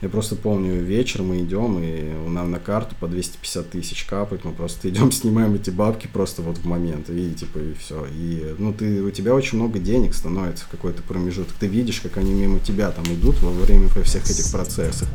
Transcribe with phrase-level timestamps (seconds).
[0.00, 4.52] Я просто помню, вечер мы идем, и нам на карту по 250 тысяч капает, мы
[4.52, 8.06] просто идем, снимаем эти бабки просто вот в момент, и типа, и все.
[8.06, 11.54] И, ну, ты, у тебя очень много денег становится в какой-то промежуток.
[11.60, 15.08] Ты видишь, как они мимо тебя там идут во время всех этих процессов.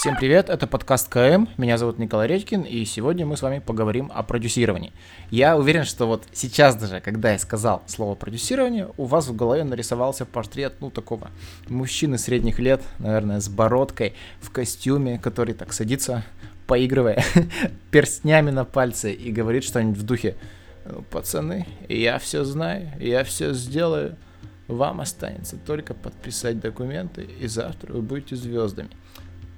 [0.00, 4.10] Всем привет, это подкаст КМ, меня зовут Николай Редькин, и сегодня мы с вами поговорим
[4.14, 4.94] о продюсировании.
[5.30, 9.62] Я уверен, что вот сейчас даже, когда я сказал слово продюсирование, у вас в голове
[9.62, 11.30] нарисовался портрет, ну, такого
[11.68, 16.24] мужчины средних лет, наверное, с бородкой, в костюме, который так садится,
[16.66, 17.22] поигрывая
[17.90, 20.34] перстнями на пальце и говорит что-нибудь в духе
[20.86, 24.16] «Ну, «Пацаны, я все знаю, я все сделаю,
[24.66, 28.88] вам останется только подписать документы, и завтра вы будете звездами».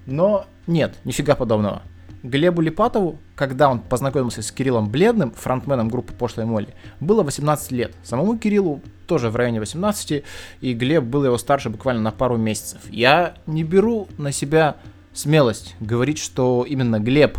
[0.07, 1.83] Но нет, нифига подобного.
[2.23, 6.69] Глебу Липатову, когда он познакомился с Кириллом Бледным, фронтменом группы Пошлой Молли,
[7.01, 7.95] было 18 лет.
[8.05, 10.23] Самому Кириллу тоже в районе 18,
[10.61, 12.81] и Глеб был его старше буквально на пару месяцев.
[12.91, 14.77] Я не беру на себя
[15.13, 17.39] смелость говорить, что именно Глеб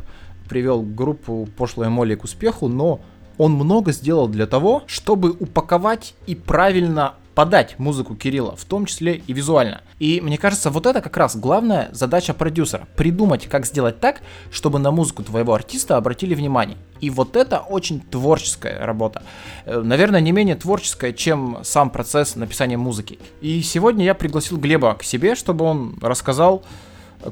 [0.50, 3.00] привел группу Пошлой Молли к успеху, но
[3.38, 9.22] он много сделал для того, чтобы упаковать и правильно подать музыку Кирилла, в том числе
[9.26, 9.82] и визуально.
[10.00, 12.88] И мне кажется, вот это как раз главная задача продюсера.
[12.96, 16.78] Придумать, как сделать так, чтобы на музыку твоего артиста обратили внимание.
[17.02, 19.24] И вот это очень творческая работа.
[19.66, 23.20] Э, наверное, не менее творческая, чем сам процесс написания музыки.
[23.42, 26.64] И сегодня я пригласил Глеба к себе, чтобы он рассказал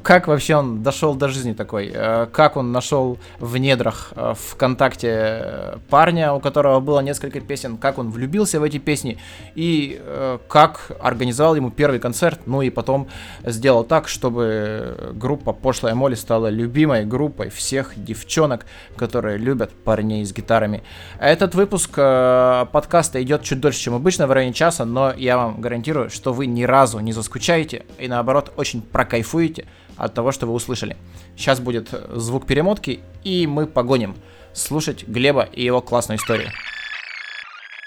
[0.00, 1.90] как вообще он дошел до жизни такой?
[1.94, 7.76] Э, как он нашел в недрах э, ВКонтакте э, парня, у которого было несколько песен?
[7.76, 9.18] Как он влюбился в эти песни?
[9.54, 10.00] И
[10.48, 12.40] как организовал ему первый концерт?
[12.46, 13.08] Ну и потом
[13.44, 20.32] сделал так, чтобы группа Пошлая Молли стала любимой группой всех девчонок, которые любят парней с
[20.32, 20.82] гитарами.
[21.18, 26.10] Этот выпуск подкаста идет чуть дольше, чем обычно, в районе часа, но я вам гарантирую,
[26.10, 30.96] что вы ни разу не заскучаете и наоборот очень прокайфуете от того, что вы услышали.
[31.36, 34.16] Сейчас будет звук перемотки, и мы погоним
[34.52, 36.50] слушать Глеба и его классную историю.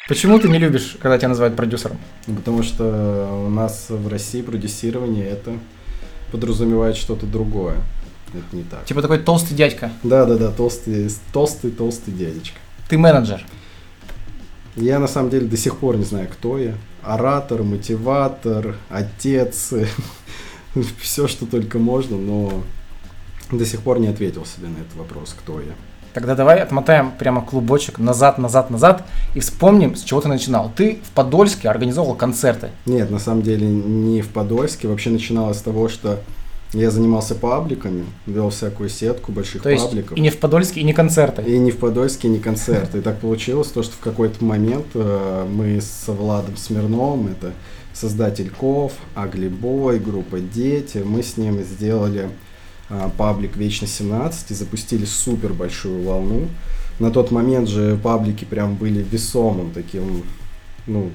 [0.08, 1.98] Почему ты не любишь, когда тебя называют продюсером?
[2.28, 5.58] Ну, потому что у нас в России продюсирование это
[6.32, 7.78] подразумевает что-то другое.
[8.34, 8.86] Это не так.
[8.86, 9.92] Типа такой толстый дядька.
[10.04, 12.58] Да, да, да, толстый, толстый, толстый дядечка.
[12.88, 13.44] Ты менеджер.
[14.76, 16.76] Я на самом деле до сих пор не знаю, кто я.
[17.02, 19.74] Оратор, мотиватор, отец,
[21.02, 22.64] все, что только можно, но
[23.52, 25.74] до сих пор не ответил себе на этот вопрос, кто я.
[26.14, 30.72] Тогда давай отмотаем прямо клубочек назад, назад, назад и вспомним, с чего ты начинал.
[30.74, 32.70] Ты в Подольске организовывал концерты.
[32.86, 34.88] Нет, на самом деле не в Подольске.
[34.88, 36.22] Вообще начиналось с того, что
[36.72, 40.12] я занимался пабликами, вел всякую сетку больших то пабликов.
[40.12, 41.42] Есть и не в Подольске, и не концерты.
[41.42, 43.00] И не в Подольске, и не концерты.
[43.00, 47.52] И так получилось, то, что в какой-то момент э, мы с Владом Смирновым, это
[47.96, 51.00] создатель Ков, Аглибой, группа Дети.
[51.00, 52.30] Мы с ним сделали
[52.90, 56.48] а, паблик Вечно 17 и запустили супер большую волну.
[57.00, 60.24] На тот момент же паблики прям были весомым таким,
[60.86, 61.12] ну,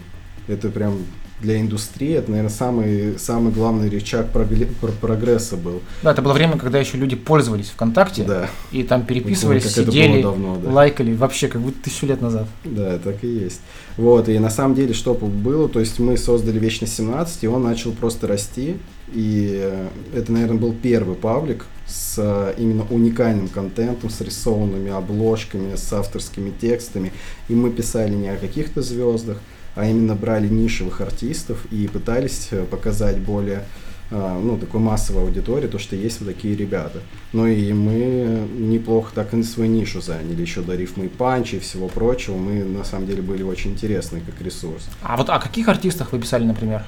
[0.49, 0.99] это прям
[1.41, 5.81] для индустрии это, наверное, самый, самый главный рычаг прогресса был.
[6.03, 8.51] Да, это было время, когда еще люди пользовались ВКонтакте, да.
[8.73, 10.71] и там переписывались, вот, сидели, давно, да.
[10.71, 12.47] лайкали, вообще как будто тысячу лет назад.
[12.65, 13.61] Да, так и есть.
[13.97, 17.63] Вот, и на самом деле что было, то есть мы создали Вечность 17, и он
[17.63, 18.77] начал просто расти,
[19.13, 25.75] и э, это, наверное, был первый паблик с э, именно уникальным контентом, с рисованными обложками,
[25.75, 27.13] с авторскими текстами,
[27.49, 29.39] и мы писали не о каких-то звездах,
[29.75, 33.65] а именно брали нишевых артистов и пытались э, показать более
[34.11, 37.01] э, ну, такой массовой аудитории, то, что есть вот такие ребята.
[37.33, 41.61] Ну и мы неплохо так и свою нишу заняли, еще до рифмы и панчи и
[41.61, 42.37] всего прочего.
[42.37, 44.89] Мы на самом деле были очень интересны как ресурс.
[45.03, 46.85] А вот о каких артистах вы писали, например?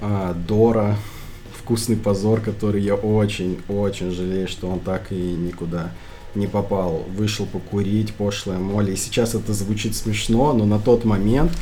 [0.00, 0.96] А, Дора,
[1.56, 5.92] вкусный позор, который я очень-очень жалею, что он так и никуда
[6.34, 7.04] не попал.
[7.14, 8.92] Вышел покурить, пошлая моли.
[8.92, 11.52] И сейчас это звучит смешно, но на тот момент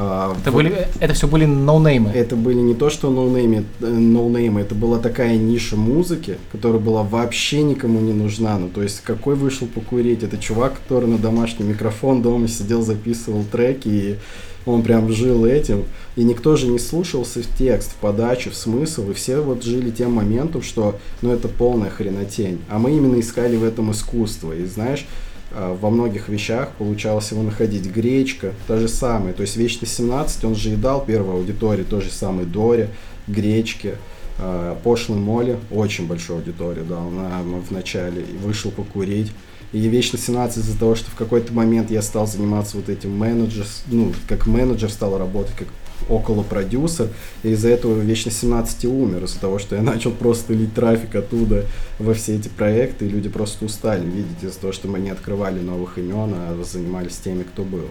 [0.00, 2.10] а, это, были, это все были ноунеймы?
[2.10, 7.64] Это были не то, что ноунеймы, ноунеймы, это была такая ниша музыки, которая была вообще
[7.64, 8.56] никому не нужна.
[8.58, 10.22] Ну, то есть, какой вышел покурить?
[10.22, 14.18] Это чувак, который на домашний микрофон дома сидел, записывал треки, и
[14.66, 15.84] он прям жил этим.
[16.14, 19.90] И никто же не слушался в текст, в подачу, в смысл, и все вот жили
[19.90, 22.60] тем моментом, что, ну, это полная хренотень.
[22.68, 24.52] А мы именно искали в этом искусство.
[24.52, 25.06] И знаешь,
[25.50, 27.86] во многих вещах получалось его находить.
[27.86, 29.32] Гречка, та же самая.
[29.32, 32.90] То есть Вечный 17, он же и дал первой аудитории, то же самое Доре,
[33.26, 33.96] Гречке,
[34.38, 38.22] а, Пошлый Моли, очень большую аудиторию дал на, в начале.
[38.22, 39.32] И вышел покурить.
[39.72, 43.66] И Вечный 17 из-за того, что в какой-то момент я стал заниматься вот этим менеджер,
[43.86, 45.68] ну, как менеджер стал работать, как
[46.08, 47.08] около продюсер,
[47.42, 51.64] и из-за этого Вечно 17 умер, из-за того, что я начал просто лить трафик оттуда
[51.98, 55.60] во все эти проекты, и люди просто устали видеть из-за того, что мы не открывали
[55.60, 57.86] новых имен, а занимались теми, кто был.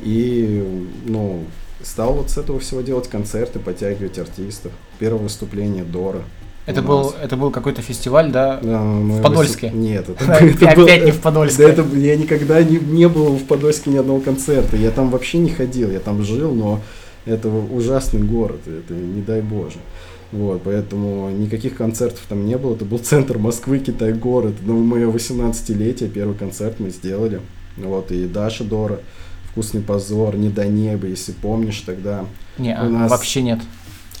[0.00, 1.44] И, ну,
[1.82, 4.72] стал вот с этого всего делать концерты, подтягивать артистов.
[4.98, 6.22] Первое выступление Дора.
[6.66, 8.58] Это был, это был какой-то фестиваль, да?
[8.62, 9.66] Да, в Подольске?
[9.66, 9.80] Выступ...
[9.82, 10.84] Нет, это, это был...
[10.84, 11.62] Опять не в Подольске.
[11.62, 14.76] Да, это, я никогда не, не был в Подольске ни одного концерта.
[14.76, 16.80] Я там вообще не ходил, я там жил, но
[17.24, 19.78] это ужасный город, это не дай боже.
[20.32, 22.74] Вот, поэтому никаких концертов там не было.
[22.74, 24.54] Это был центр Москвы, Китай, город.
[24.62, 27.40] Но мое 18-летие, первый концерт мы сделали.
[27.76, 28.98] Вот, и Даша Дора,
[29.50, 32.24] Вкусный позор, Не до неба, если помнишь тогда.
[32.58, 33.08] Не, у нас...
[33.08, 33.60] вообще нет.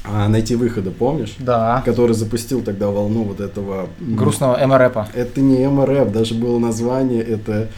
[0.04, 1.34] А найти выхода, помнишь?
[1.38, 1.82] Да.
[1.84, 3.88] Который запустил тогда волну вот этого...
[3.98, 5.08] Грустного МРЭПа.
[5.14, 7.70] Это не МРЭП, даже было название, это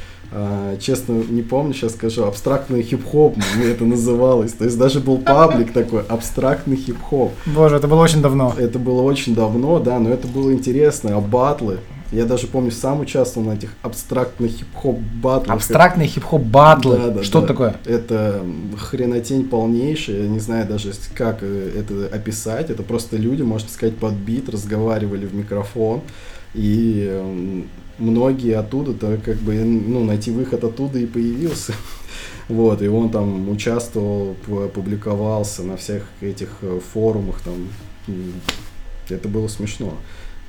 [0.81, 4.53] честно, не помню, сейчас скажу, абстрактный хип-хоп это называлось.
[4.53, 7.33] То есть даже был паблик такой, абстрактный хип-хоп.
[7.47, 8.55] Боже, это было очень давно.
[8.57, 11.17] Это было очень давно, да, но это было интересно.
[11.17, 11.79] А батлы,
[12.13, 15.57] я даже помню, сам участвовал на этих абстрактных хип-хоп батлах.
[15.57, 16.97] Абстрактные хип-хоп батлы?
[16.97, 17.47] Да, да, Что да.
[17.49, 17.77] такое?
[17.85, 18.43] Это
[18.79, 20.23] хренотень полнейшая.
[20.23, 22.71] Я не знаю даже, как э, это описать.
[22.71, 26.03] Это просто люди, можно сказать, под бит разговаривали в микрофон.
[26.55, 27.65] И
[27.99, 31.73] многие оттуда-то как бы, ну, найти выход оттуда и появился.
[32.49, 34.37] Вот, и он там участвовал,
[34.73, 37.67] публиковался на всех этих э, форумах, там,
[39.09, 39.95] это было смешно.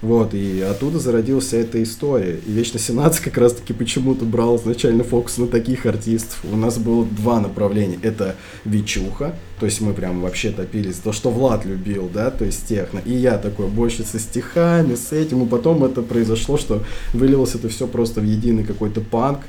[0.01, 2.39] Вот, и оттуда зародилась эта история.
[2.45, 6.45] И Вечно 17 как раз-таки почему-то брал изначально фокус на таких артистов.
[6.51, 7.97] У нас было два направления.
[8.03, 10.97] Это Вичуха, то есть мы прям вообще топились.
[10.97, 13.01] То, что Влад любил, да, то есть техно.
[13.05, 15.43] И я такой больше со стихами, с этим.
[15.43, 16.83] И потом это произошло, что
[17.13, 19.39] вылилось это все просто в единый какой-то панк.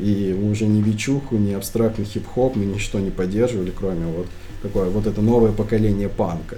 [0.00, 4.26] И уже ни Вичуху, ни абстрактный хип-хоп мы ничто не поддерживали, кроме вот
[4.62, 6.56] такое, вот это новое поколение панка,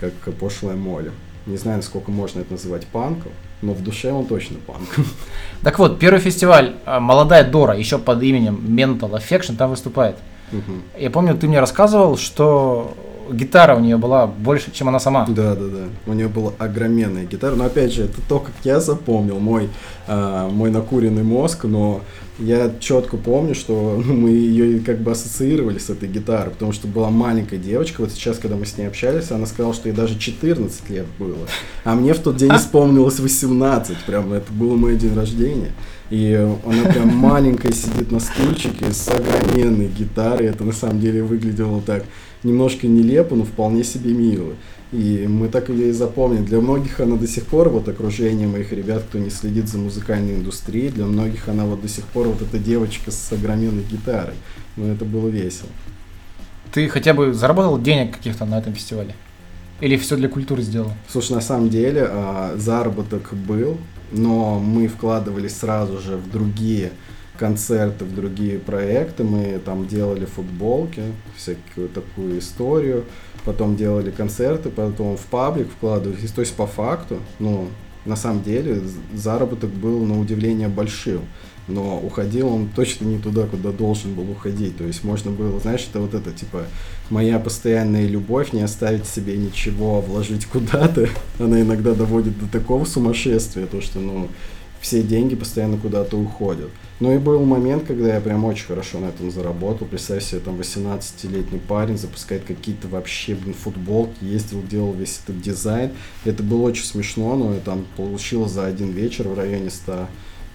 [0.00, 1.12] как пошлая моля.
[1.46, 3.32] Не знаю, насколько можно это называть панком,
[3.62, 4.88] но в душе он точно панк.
[5.62, 10.16] Так вот, первый фестиваль а, «Молодая Дора», еще под именем Mental Affection, там выступает.
[10.52, 11.00] Угу.
[11.00, 12.96] Я помню, ты мне рассказывал, что
[13.32, 15.26] гитара у нее была больше, чем она сама.
[15.28, 15.84] Да, да, да.
[16.06, 17.54] У нее была огроменная гитара.
[17.54, 19.68] Но опять же, это то, как я запомнил, мой,
[20.06, 22.02] э, мой накуренный мозг, но
[22.38, 27.10] я четко помню, что мы ее как бы ассоциировали с этой гитарой, потому что была
[27.10, 30.90] маленькая девочка, вот сейчас, когда мы с ней общались, она сказала, что ей даже 14
[30.90, 31.48] лет было,
[31.84, 35.72] а мне в тот день исполнилось 18, прям это был мой день рождения.
[36.08, 36.34] И
[36.64, 40.46] она прям маленькая сидит на стульчике с огроменной гитарой.
[40.46, 42.04] Это на самом деле выглядело так
[42.46, 44.54] немножко нелепо, но вполне себе мило.
[44.92, 46.44] И мы так ее и запомним.
[46.44, 50.34] Для многих она до сих пор, вот окружение моих ребят, кто не следит за музыкальной
[50.34, 54.34] индустрией, для многих она вот до сих пор вот эта девочка с огроменной гитарой.
[54.76, 55.68] Но это было весело.
[56.72, 59.14] Ты хотя бы заработал денег каких-то на этом фестивале?
[59.80, 60.92] Или все для культуры сделал?
[61.08, 63.78] Слушай, на самом деле а, заработок был,
[64.12, 66.92] но мы вкладывались сразу же в другие
[67.38, 69.24] концерты, в другие проекты.
[69.24, 71.02] Мы там делали футболки,
[71.36, 73.04] всякую такую историю.
[73.44, 76.32] Потом делали концерты, потом в паблик вкладывались.
[76.32, 77.68] То есть по факту, ну,
[78.04, 78.80] на самом деле,
[79.14, 81.22] заработок был на удивление большим.
[81.68, 84.76] Но уходил он точно не туда, куда должен был уходить.
[84.76, 86.64] То есть можно было, знаешь, это вот это, типа,
[87.10, 91.08] моя постоянная любовь, не оставить себе ничего, а вложить куда-то.
[91.40, 94.28] Она иногда доводит до такого сумасшествия, то, что, ну,
[94.86, 96.70] все деньги постоянно куда-то уходят.
[97.00, 99.84] Ну и был момент, когда я прям очень хорошо на этом заработал.
[99.84, 105.90] Представь себе, там 18-летний парень запускает какие-то вообще, блин, футболки, ездил, делал весь этот дизайн.
[106.24, 110.06] Это было очень смешно, но я там получил за один вечер в районе 100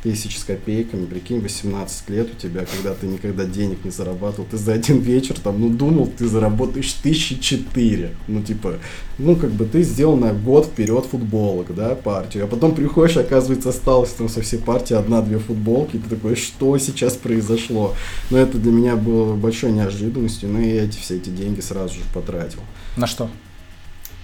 [0.04, 4.58] тысяч с копейками, прикинь, 18 лет у тебя, когда ты никогда денег не зарабатывал, ты
[4.58, 8.76] за один вечер там, ну, думал, ты заработаешь тысячи четыре, ну, типа,
[9.18, 13.70] ну, как бы ты сделал на год вперед футболок, да, партию, а потом приходишь, оказывается,
[13.70, 17.96] осталось там со всей партии одна-две футболки, и ты такой, что сейчас произошло?
[18.32, 22.02] Но это для меня было большой неожиданностью, ну, и эти все эти деньги сразу же
[22.14, 22.62] потратил.
[22.98, 23.30] На что?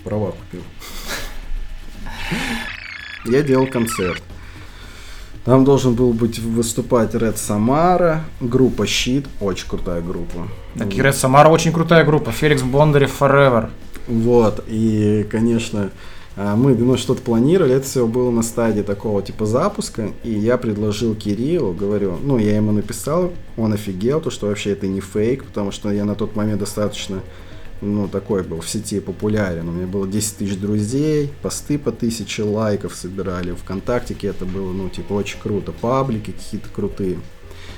[0.03, 0.61] Права купил.
[3.25, 4.23] Я делал концерт.
[5.47, 10.49] Там должен был быть выступать Red Самара, группа Щит, очень крутая группа.
[10.77, 13.69] Так и Red Самара очень крутая группа, Феликс Бондарев Forever.
[14.09, 15.91] Вот, и, конечно,
[16.35, 20.57] а, мы ну, что-то планировали, это все было на стадии такого типа запуска, и я
[20.57, 25.45] предложил Кириллу, говорю, ну, я ему написал, он офигел, то, что вообще это не фейк,
[25.45, 27.21] потому что я на тот момент достаточно
[27.81, 29.69] ну, такой был в сети популярен.
[29.69, 33.51] У меня было 10 тысяч друзей, посты по тысяче лайков собирали.
[33.51, 35.71] Вконтактике это было, ну, типа, очень круто.
[35.71, 37.19] Паблики какие-то крутые.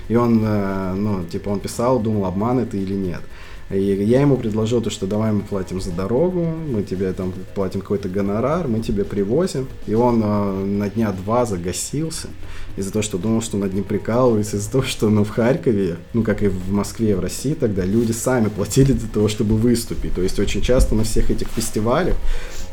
[0.08, 3.22] И он, э, ну, типа, он писал, думал, обман это или нет.
[3.71, 7.81] И я ему предложил то, что давай мы платим за дорогу, мы тебе там платим
[7.81, 9.67] какой-то гонорар, мы тебе привозим.
[9.85, 12.29] И он э, на дня два загасился
[12.77, 16.23] из-за того, что думал, что над ним прикалывается, из-за того, что ну, в Харькове, ну
[16.23, 20.15] как и в Москве, в России тогда, люди сами платили для того, чтобы выступить.
[20.15, 22.15] То есть очень часто на всех этих фестивалях,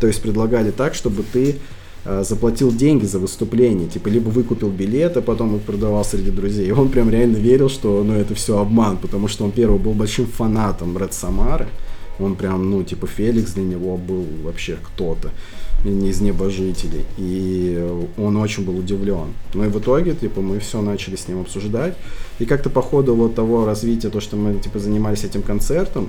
[0.00, 1.56] то есть предлагали так, чтобы ты
[2.22, 6.68] заплатил деньги за выступление, типа либо выкупил билеты, потом их продавал среди друзей.
[6.68, 9.92] И он прям реально верил, что ну это все обман, потому что он первый был
[9.92, 11.66] большим фанатом Ред Самары.
[12.18, 15.30] Он прям, ну, типа, Феликс для него был вообще кто-то
[15.84, 17.04] не из небожителей.
[17.18, 17.86] И
[18.16, 19.34] он очень был удивлен.
[19.54, 21.94] Ну и в итоге, типа, мы все начали с ним обсуждать.
[22.38, 26.08] И как-то по ходу вот того развития, то, что мы, типа, занимались этим концертом,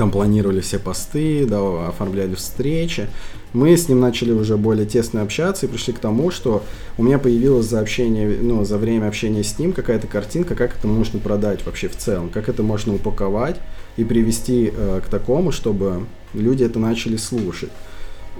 [0.00, 3.06] там планировали все посты, да, оформляли встречи.
[3.52, 6.62] Мы с ним начали уже более тесно общаться и пришли к тому, что
[6.96, 10.88] у меня появилась за общение, ну, за время общения с ним какая-то картинка, как это
[10.88, 13.56] можно продать вообще в целом, как это можно упаковать
[13.98, 17.68] и привести э, к такому, чтобы люди это начали слушать.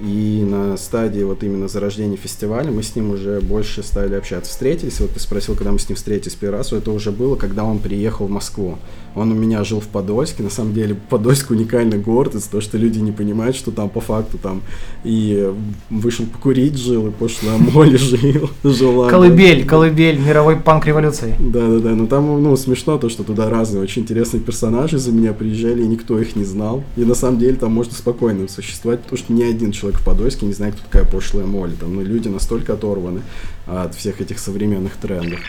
[0.00, 4.50] И на стадии вот именно зарождения фестиваля мы с ним уже больше стали общаться.
[4.50, 7.64] Встретились, вот ты спросил, когда мы с ним встретились первый раз, это уже было, когда
[7.64, 8.78] он приехал в Москву.
[9.14, 12.78] Он у меня жил в Подольске, на самом деле Подольск уникальный город из-за того, что
[12.78, 14.62] люди не понимают, что там по факту там
[15.04, 15.52] и
[15.90, 19.08] вышел покурить жил, и пошло моли жил, жила.
[19.08, 21.34] Колыбель, колыбель мировой панк революции.
[21.38, 25.82] Да-да-да, но там, ну, смешно то, что туда разные очень интересные персонажи за меня приезжали,
[25.82, 26.84] и никто их не знал.
[26.96, 30.46] И на самом деле там можно спокойно существовать, потому что ни один человек в Подольске
[30.46, 31.74] не знает, кто такая пошлая моли.
[31.78, 33.22] Там, ну, люди настолько оторваны
[33.66, 35.40] от всех этих современных трендов.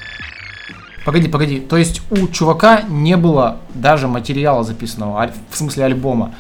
[1.06, 1.60] Погоди, погоди.
[1.60, 6.34] То есть у чувака не было даже материала записанного, в смысле альбома.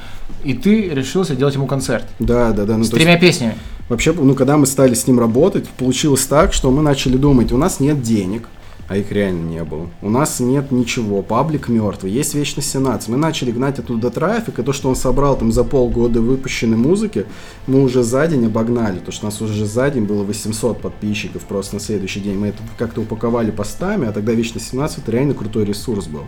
[0.44, 2.06] И ты решился делать ему концерт.
[2.20, 2.78] Да, да, да.
[2.78, 3.56] Ну, с тремя есть, песнями.
[3.90, 7.58] Вообще, ну, когда мы стали с ним работать, получилось так, что мы начали думать, у
[7.58, 8.48] нас нет денег,
[8.92, 9.90] а их реально не было.
[10.02, 13.08] У нас нет ничего, паблик мертвый, есть вечный сенат.
[13.08, 17.26] Мы начали гнать оттуда трафик, и то, что он собрал там за полгода выпущенной музыки,
[17.68, 21.44] мы уже за день обогнали, то что у нас уже за день было 800 подписчиков
[21.44, 22.38] просто на следующий день.
[22.38, 26.24] Мы это как-то упаковали постами, а тогда вечный 17 это реально крутой ресурс был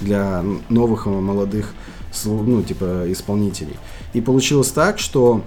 [0.00, 1.72] для новых молодых
[2.26, 3.78] ну, типа, исполнителей.
[4.12, 5.40] И получилось так, что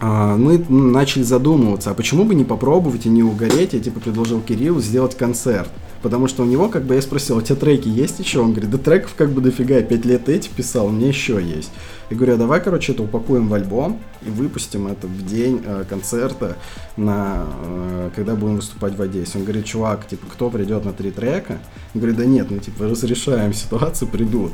[0.00, 4.80] мы начали задумываться, а почему бы не попробовать и не угореть, я типа предложил Кириллу
[4.80, 5.70] сделать концерт.
[6.02, 8.40] Потому что у него, как бы я спросил, у тебя треки есть еще?
[8.40, 11.70] Он говорит, да треков как бы дофига, пять лет эти писал, меня еще есть.
[12.10, 15.84] И говорю, а давай, короче, это упакуем в альбом и выпустим это в день э,
[15.88, 16.56] концерта,
[16.96, 19.38] на, э, когда будем выступать в Одессе.
[19.38, 21.58] Он говорит, чувак, типа, кто придет на три трека?
[21.94, 24.52] Он говорит, да нет, ну, типа, разрешаем ситуацию, придут.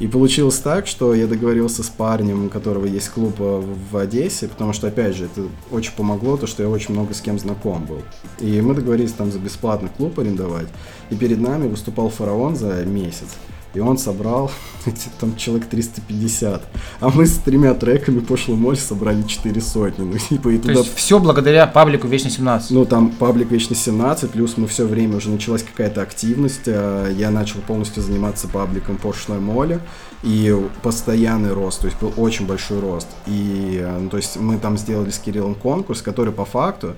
[0.00, 4.48] И получилось так, что я договорился с парнем, у которого есть клуб э, в Одессе,
[4.48, 7.84] потому что, опять же, это очень помогло, то, что я очень много с кем знаком
[7.84, 8.02] был.
[8.40, 10.68] И мы договорились там за бесплатный клуб арендовать.
[11.10, 13.28] И перед нами выступал фараон за месяц.
[13.76, 14.50] И он собрал
[15.20, 16.62] там человек 350.
[17.00, 20.04] А мы с тремя треками пошлый моль собрали 4 сотни.
[20.04, 20.72] Ну, типа, и туда...
[20.72, 22.70] То есть все благодаря паблику Вечно 17?
[22.70, 26.62] Ну, там паблик Вечно 17, плюс мы все время уже началась какая-то активность.
[26.68, 29.78] А, я начал полностью заниматься пабликом пошлой моли.
[30.22, 33.08] И постоянный рост, то есть был очень большой рост.
[33.26, 36.94] И, а, ну, то есть мы там сделали с Кириллом конкурс, который по факту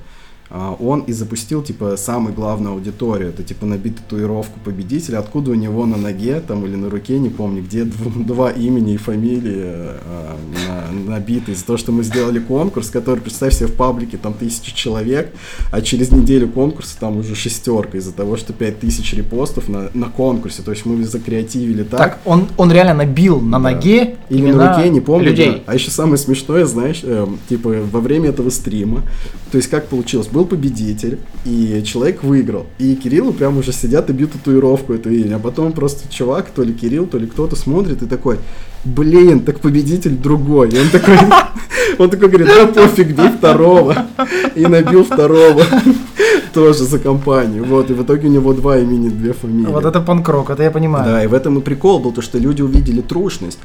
[0.51, 3.31] он и запустил, типа, самую главную аудиторию.
[3.31, 5.19] Это, типа, набить татуировку победителя.
[5.19, 8.97] Откуда у него на ноге, там, или на руке, не помню, где два имени и
[8.97, 10.37] фамилии а,
[10.67, 11.53] на, набиты.
[11.53, 15.35] Из-за того, что мы сделали конкурс, который, представь себе, в паблике там тысячи человек,
[15.71, 20.07] а через неделю конкурса там уже шестерка из-за того, что пять тысяч репостов на, на
[20.07, 20.63] конкурсе.
[20.63, 21.99] То есть мы закреативили так.
[21.99, 23.71] Так, он, он реально набил на да.
[23.71, 25.31] ноге или на руке, не помню.
[25.31, 25.51] Людей.
[25.51, 25.63] Да.
[25.67, 29.03] А еще самое смешное, знаешь, э, типа, во время этого стрима,
[29.51, 30.29] то есть как получилось?
[30.39, 32.67] Был победитель, и человек выиграл.
[32.79, 35.37] И Кириллу прям уже сидят и бьют татуировку эту имя.
[35.37, 38.39] А потом просто чувак, то ли Кирилл, то ли кто-то смотрит и такой,
[38.85, 40.69] блин, так победитель другой.
[40.71, 41.19] И он такой,
[41.99, 44.07] он такой говорит, да пофиг, бей второго.
[44.55, 45.65] И набил второго.
[46.55, 47.65] Тоже за компанию.
[47.65, 49.73] Вот, и в итоге у него два имени, две фамилии.
[49.73, 51.05] Вот это панкрок, это я понимаю.
[51.05, 53.59] Да, и в этом и прикол был, то, что люди увидели трушность.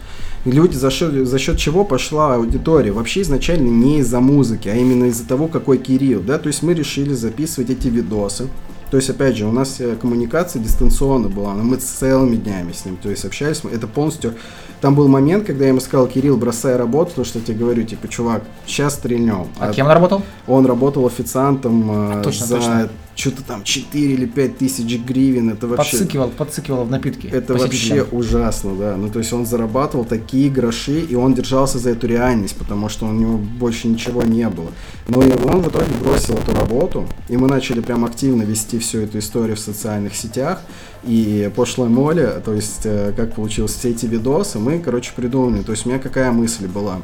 [0.45, 2.91] Люди за счет, за счет чего пошла аудитория?
[2.91, 6.73] Вообще изначально не из-за музыки, а именно из-за того, какой Кирилл, да, то есть мы
[6.73, 8.47] решили записывать эти видосы,
[8.91, 12.97] то есть, опять же, у нас коммуникация дистанционно была, но мы целыми днями с ним,
[13.01, 14.35] то есть общались, это полностью...
[14.83, 17.83] Там был момент, когда я ему сказал, Кирилл, бросай работу, то что я тебе говорю,
[17.83, 19.47] типа, чувак, сейчас стрельнем.
[19.57, 20.21] А, а кем он работал?
[20.45, 22.55] Он работал официантом а, точно, за...
[22.57, 25.97] Точно что-то там 4 или 5 тысяч гривен, это вообще...
[25.97, 27.27] Подсыкивал, подсыкивал в напитки.
[27.27, 28.95] Это вообще ужасно, да.
[28.97, 33.05] Ну, то есть он зарабатывал такие гроши, и он держался за эту реальность, потому что
[33.05, 34.71] у него больше ничего не было.
[35.07, 38.99] Ну, и он в итоге бросил эту работу, и мы начали прям активно вести всю
[38.99, 40.61] эту историю в социальных сетях,
[41.03, 45.61] и пошлая моля, то есть э, как получилось, все эти видосы, мы, короче, придумали.
[45.61, 47.01] То есть у меня какая мысль была?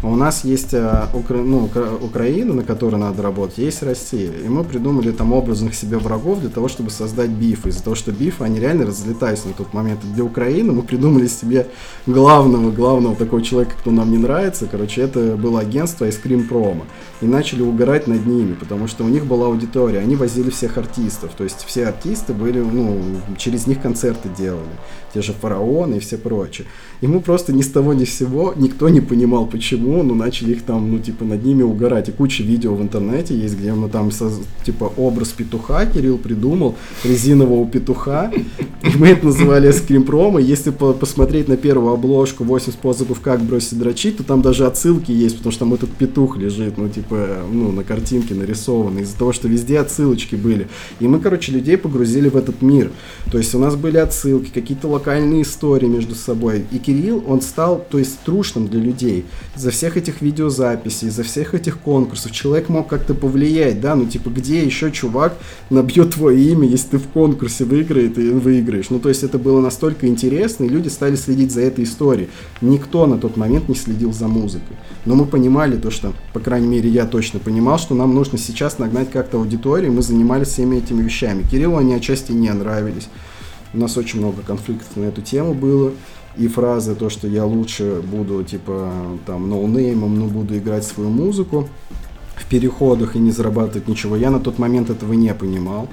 [0.00, 1.38] У нас есть а, Укра...
[1.38, 1.68] ну,
[2.00, 4.30] Украина, на которой надо работать, есть Россия.
[4.30, 7.66] И мы придумали там образных себе врагов для того, чтобы создать биф.
[7.66, 10.00] Из-за того, что бифы, они реально разлетались на тот момент.
[10.14, 11.66] Для Украины мы придумали себе
[12.06, 14.68] главного, главного такого человека, кто нам не нравится.
[14.70, 16.84] Короче, это было агентство Ice Promo.
[17.20, 19.98] И начали угорать над ними, потому что у них была аудитория.
[19.98, 21.32] Они возили всех артистов.
[21.36, 23.00] То есть все артисты были, ну,
[23.36, 24.62] через них концерты делали.
[25.12, 26.68] Те же фараоны и все прочее.
[27.00, 30.52] И мы просто ни с того ни с сего, никто не понимал почему, но начали
[30.52, 32.08] их там, ну, типа, над ними угорать.
[32.08, 34.10] И куча видео в интернете есть, где мы там,
[34.64, 38.30] типа, образ петуха Кирилл придумал, резинового петуха.
[38.82, 40.38] И мы это называли скримпром.
[40.38, 44.66] И если по посмотреть на первую обложку 8 способов, как бросить дрочить, то там даже
[44.66, 49.02] отсылки есть, потому что там этот петух лежит, ну, типа, ну, на картинке нарисованный.
[49.02, 50.68] Из-за того, что везде отсылочки были.
[51.00, 52.90] И мы, короче, людей погрузили в этот мир.
[53.30, 56.64] То есть у нас были отсылки, какие-то локальные истории между собой.
[56.70, 59.24] И Кирилл, он стал, то есть, трушным для людей.
[59.56, 64.28] За всех этих видеозаписей, за всех этих конкурсов человек мог как-то повлиять, да, ну, типа,
[64.28, 65.36] где еще чувак
[65.70, 68.90] набьет твое имя, если ты в конкурсе выиграет и выиграешь.
[68.90, 72.28] Ну, то есть, это было настолько интересно, и люди стали следить за этой историей.
[72.60, 74.76] Никто на тот момент не следил за музыкой.
[75.04, 78.80] Но мы понимали то, что, по крайней мере, я точно понимал, что нам нужно сейчас
[78.80, 81.44] нагнать как-то аудиторию, мы занимались всеми этими вещами.
[81.48, 83.08] Кириллу они отчасти не нравились.
[83.74, 85.92] У нас очень много конфликтов на эту тему было
[86.38, 88.92] и фразы, то, что я лучше буду, типа,
[89.26, 91.68] там, ноунеймом, но буду играть свою музыку
[92.36, 95.88] в переходах и не зарабатывать ничего, я на тот момент этого не понимал.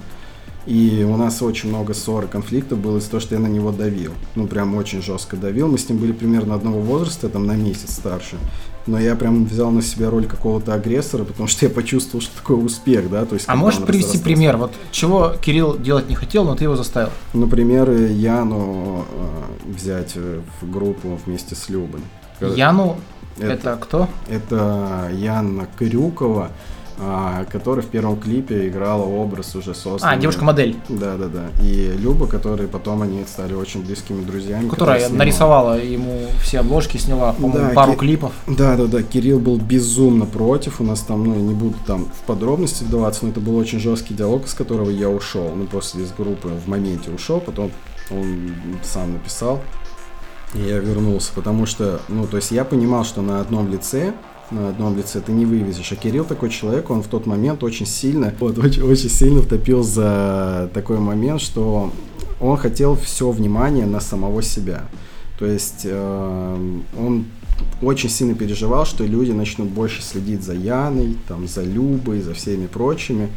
[0.67, 3.71] И у нас очень много ссор и конфликтов было из-за того, что я на него
[3.71, 4.13] давил.
[4.33, 5.67] Ну, прям очень жестко давил.
[5.67, 8.37] Мы с ним были примерно одного возраста, там на месяц старше
[8.87, 12.57] но я прям взял на себя роль какого-то агрессора, потому что я почувствовал, что такое
[12.57, 13.45] успех, да, то есть.
[13.47, 17.09] А можешь привести пример, вот чего Кирилл делать не хотел, но ты его заставил?
[17.33, 22.01] Например, Яну э, взять э, в группу вместе с Любой.
[22.41, 22.97] Яну
[23.37, 24.09] это, это кто?
[24.29, 26.51] Это Яна Крюкова.
[26.97, 30.15] А, которая в первом клипе играла образ уже созданный.
[30.15, 30.77] А, девушка-модель.
[30.87, 31.43] Да, да, да.
[31.61, 34.69] И Люба, которые потом они стали очень близкими друзьями.
[34.69, 37.99] Которая нарисовала ему все обложки, сняла, по-моему, да, пару Ки...
[37.99, 38.31] клипов.
[38.47, 39.03] Да, да, да.
[39.03, 40.79] Кирилл был безумно против.
[40.79, 44.13] У нас там, ну, не буду там в подробности вдаваться, но это был очень жесткий
[44.13, 45.51] диалог, из которого я ушел.
[45.53, 47.71] Ну, после из группы в моменте ушел, потом
[48.09, 49.61] он сам написал.
[50.53, 54.13] И я вернулся, потому что, ну, то есть я понимал, что на одном лице
[54.51, 55.91] на одном лице ты не вывезешь.
[55.91, 59.83] А Кирилл такой человек, он в тот момент очень сильно, вот, очень, очень сильно втопил
[59.83, 61.91] за такой момент, что
[62.39, 64.83] он хотел все внимание на самого себя.
[65.39, 67.25] То есть э, он
[67.81, 72.67] очень сильно переживал, что люди начнут больше следить за Яной, там, за Любой, за всеми
[72.67, 73.29] прочими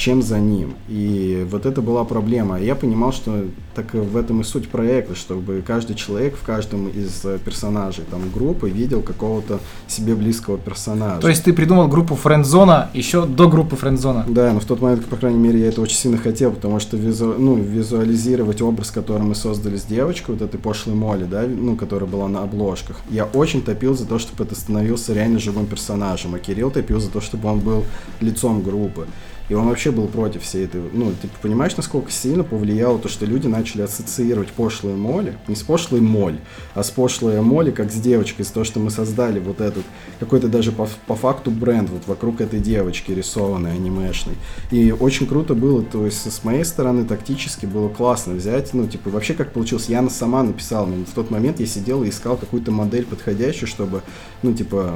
[0.00, 0.74] чем за ним.
[0.88, 2.58] И вот это была проблема.
[2.58, 7.26] Я понимал, что так в этом и суть проекта, чтобы каждый человек в каждом из
[7.44, 11.20] персонажей там группы видел какого-то себе близкого персонажа.
[11.20, 14.24] То есть ты придумал группу Френдзона еще до группы Френдзона?
[14.26, 16.96] Да, но в тот момент, по крайней мере, я это очень сильно хотел, потому что
[16.96, 21.76] визу, ну, визуализировать образ, который мы создали с девочкой, вот этой пошлой Молли, да, ну,
[21.76, 26.34] которая была на обложках, я очень топил за то, чтобы это становился реально живым персонажем,
[26.34, 27.84] а Кирилл топил за то, чтобы он был
[28.20, 29.06] лицом группы.
[29.50, 30.80] И он вообще был против всей этой...
[30.92, 35.62] Ну, ты понимаешь, насколько сильно повлияло то, что люди начали ассоциировать пошлую моли, не с
[35.62, 36.38] пошлой моль,
[36.74, 39.82] а с пошлой моли, как с девочкой, с то, что мы создали вот этот,
[40.20, 44.36] какой-то даже по, по факту бренд вот вокруг этой девочки рисованной, анимешной.
[44.70, 49.10] И очень круто было, то есть с моей стороны тактически было классно взять, ну, типа,
[49.10, 52.70] вообще как получилось, Яна сама написала, но в тот момент я сидел и искал какую-то
[52.70, 54.02] модель подходящую, чтобы,
[54.44, 54.94] ну, типа,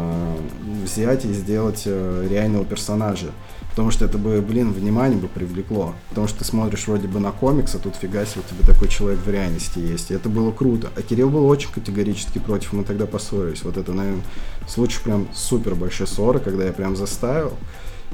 [0.84, 3.32] взять и сделать э, реального персонажа.
[3.74, 5.94] Потому что это бы, блин, внимание бы привлекло.
[6.10, 8.86] Потому что ты смотришь вроде бы на комикс, а тут фига себе, у тебя такой
[8.86, 10.12] человек в реальности есть.
[10.12, 10.90] И это было круто.
[10.94, 13.64] А Кирилл был очень категорически против, мы тогда поссорились.
[13.64, 14.22] Вот это, наверное,
[14.68, 17.54] случай прям супер большой ссоры, когда я прям заставил.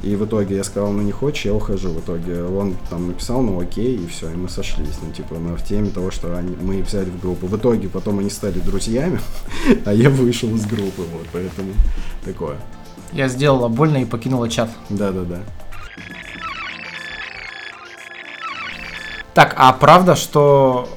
[0.02, 1.90] И в итоге я сказал, ну не хочешь, я ухожу.
[1.90, 4.96] В итоге он там написал, ну окей, и все, и мы сошлись.
[5.02, 7.46] Ну типа, мы в теме того, что они, мы взяли в группу.
[7.46, 9.20] В итоге потом они стали друзьями,
[9.84, 11.74] а я вышел из группы, вот, поэтому
[12.24, 12.56] такое.
[13.12, 14.70] Я сделала больно и покинула чат.
[14.88, 15.38] Да-да-да.
[19.34, 20.88] Так, а правда, что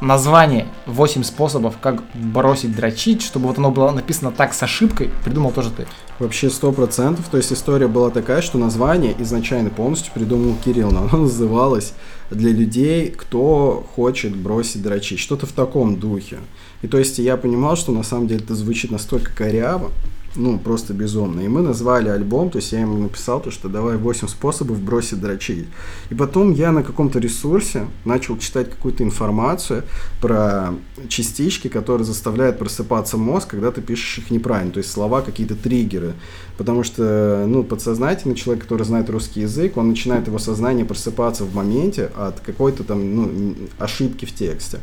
[0.00, 5.50] название 8 способов, как бросить дрочить, чтобы вот оно было написано так с ошибкой, придумал
[5.50, 5.86] тоже ты.
[6.18, 7.26] Вообще сто процентов.
[7.30, 11.92] То есть история была такая, что название изначально полностью придумал Кирилл, но оно называлось
[12.30, 15.18] для людей, кто хочет бросить дрочить.
[15.18, 16.38] Что-то в таком духе.
[16.82, 19.90] И то есть я понимал, что на самом деле это звучит настолько коряво,
[20.36, 21.40] ну, просто безумно.
[21.40, 25.20] И мы назвали альбом, то есть я ему написал то, что давай 8 способов бросить
[25.20, 25.66] дрочить.
[26.10, 29.84] И потом я на каком-то ресурсе начал читать какую-то информацию
[30.20, 30.74] про
[31.08, 36.14] частички, которые заставляют просыпаться мозг, когда ты пишешь их неправильно, то есть слова, какие-то триггеры.
[36.60, 41.54] Потому что, ну, подсознательный человек, который знает русский язык, он начинает его сознание просыпаться в
[41.54, 44.78] моменте от какой-то там, ну, ошибки в тексте.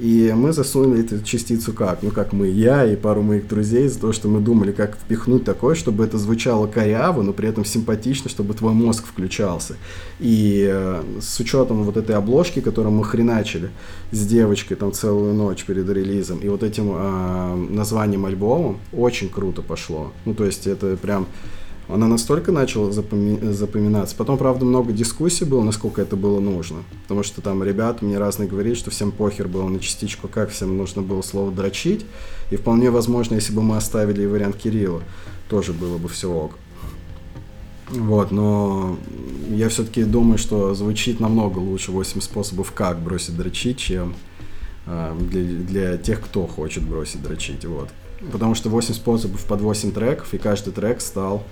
[0.00, 2.02] И мы засунули эту частицу как?
[2.02, 5.44] Ну, как мы, я и пару моих друзей, за то, что мы думали, как впихнуть
[5.44, 9.76] такое, чтобы это звучало коряво, но при этом симпатично, чтобы твой мозг включался.
[10.18, 13.70] И э, с учетом вот этой обложки, которую мы хреначили
[14.10, 19.62] с девочкой там целую ночь перед релизом, и вот этим э, названием альбома, очень круто
[19.62, 20.12] пошло.
[20.24, 21.19] Ну, то есть это прям
[21.92, 24.14] она настолько начала запоми- запоминаться.
[24.16, 26.78] Потом, правда, много дискуссий было, насколько это было нужно.
[27.02, 30.76] Потому что там ребята мне разные говорили, что всем похер было на частичку, как всем
[30.76, 32.06] нужно было слово дрочить.
[32.50, 35.02] И вполне возможно, если бы мы оставили вариант Кирилла,
[35.48, 36.52] тоже было бы все ок.
[37.88, 38.96] Вот, но
[39.50, 44.14] я все-таки думаю, что звучит намного лучше 8 способов, как бросить дрочить, чем
[44.86, 47.64] э, для, для тех, кто хочет бросить дрочить.
[47.64, 47.88] Вот.
[48.32, 51.42] Потому что 8 способов под 8 треков, и каждый трек стал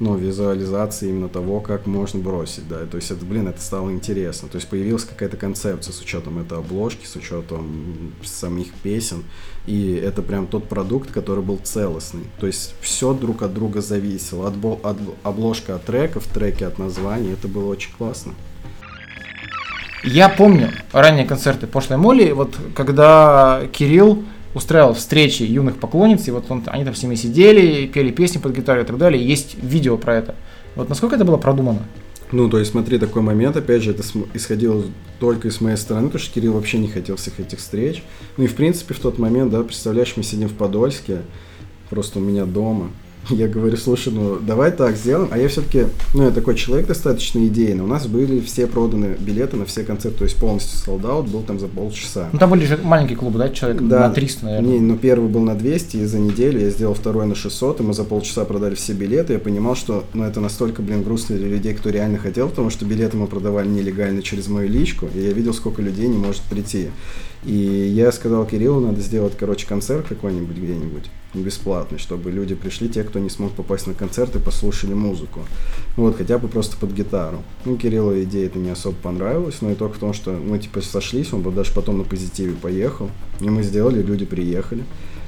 [0.00, 4.48] ну, визуализации именно того, как можно бросить, да, то есть это, блин, это стало интересно,
[4.48, 9.24] то есть появилась какая-то концепция с учетом этой обложки, с учетом самих песен,
[9.66, 14.48] и это прям тот продукт, который был целостный, то есть все друг от друга зависело,
[14.48, 18.32] от, от обложка от треков, треки от названий, это было очень классно.
[20.02, 26.50] Я помню ранние концерты пошлой Молли, вот когда Кирилл устраивал встречи юных поклонниц, и вот
[26.50, 29.24] он, они там с сидели, пели песни под гитару и так далее.
[29.24, 30.34] Есть видео про это.
[30.74, 31.82] Вот насколько это было продумано?
[32.32, 34.84] Ну, то есть, смотри, такой момент, опять же, это исходило
[35.18, 38.04] только из моей стороны, потому что Кирилл вообще не хотел всех этих встреч.
[38.36, 41.22] Ну и, в принципе, в тот момент, да, представляешь, мы сидим в Подольске,
[41.88, 42.90] просто у меня дома,
[43.30, 45.28] Я говорю, слушай, ну давай так сделаем.
[45.30, 47.82] А я все-таки, ну я такой человек достаточно идейный.
[47.82, 51.58] У нас были все проданы билеты на все концерты, то есть полностью солдат был там
[51.58, 52.28] за полчаса.
[52.32, 54.70] Ну там были же маленькие клубы, да, человек да, на 300, наверное.
[54.72, 57.82] Не, ну первый был на 200, и за неделю я сделал второй на 600, и
[57.82, 59.34] мы за полчаса продали все билеты.
[59.34, 62.84] Я понимал, что ну это настолько, блин, грустно для людей, кто реально хотел, потому что
[62.84, 66.88] билеты мы продавали нелегально через мою личку, и я видел, сколько людей не может прийти.
[67.44, 73.04] И я сказал Кириллу, надо сделать, короче, концерт какой-нибудь где-нибудь бесплатный, чтобы люди пришли, те,
[73.04, 75.40] кто не смог попасть на концерт и послушали музыку.
[75.96, 77.42] Вот, хотя бы просто под гитару.
[77.64, 81.32] Ну, Кириллу идея это не особо понравилась, но итог в том, что мы, типа, сошлись,
[81.32, 84.84] он бы даже потом на позитиве поехал, и мы сделали, люди приехали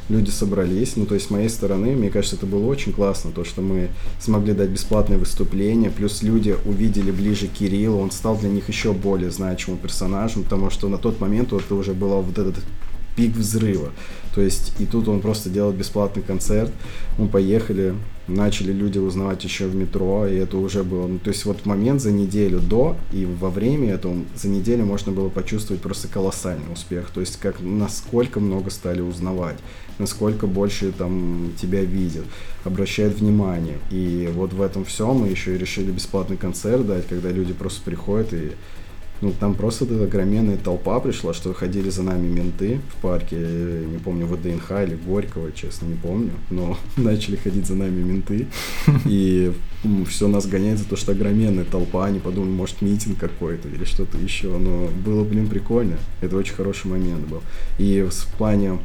[0.09, 0.97] люди собрались.
[0.97, 3.89] Ну, то есть, с моей стороны, мне кажется, это было очень классно, то, что мы
[4.21, 9.31] смогли дать бесплатное выступление, плюс люди увидели ближе Кирилла, он стал для них еще более
[9.31, 12.57] значимым персонажем, потому что на тот момент вот, уже была вот этот
[13.17, 13.91] пик взрыва.
[14.35, 16.73] То есть, и тут он просто делал бесплатный концерт,
[17.19, 17.95] мы поехали,
[18.29, 22.01] начали люди узнавать еще в метро, и это уже было, ну, то есть вот момент
[22.01, 27.11] за неделю до и во время этого, за неделю можно было почувствовать просто колоссальный успех,
[27.13, 29.59] то есть как, насколько много стали узнавать,
[29.99, 32.25] насколько больше там тебя видят,
[32.65, 37.31] обращают внимание, и вот в этом всем мы еще и решили бесплатный концерт дать, когда
[37.31, 38.53] люди просто приходят и
[39.23, 43.99] ну, там просто эта огроменная толпа пришла, что ходили за нами менты в парке, не
[43.99, 48.49] помню, ВДНХ или Горького, честно, не помню, но начали ходить за нами менты,
[49.07, 49.53] и
[50.09, 54.19] все нас гоняет за то, что огроменная толпа, они подумали, может, митинг какой-то или что-то
[54.19, 57.43] еще, но было, блин, прикольно, это очень хороший момент был.
[57.79, 58.81] И в плане,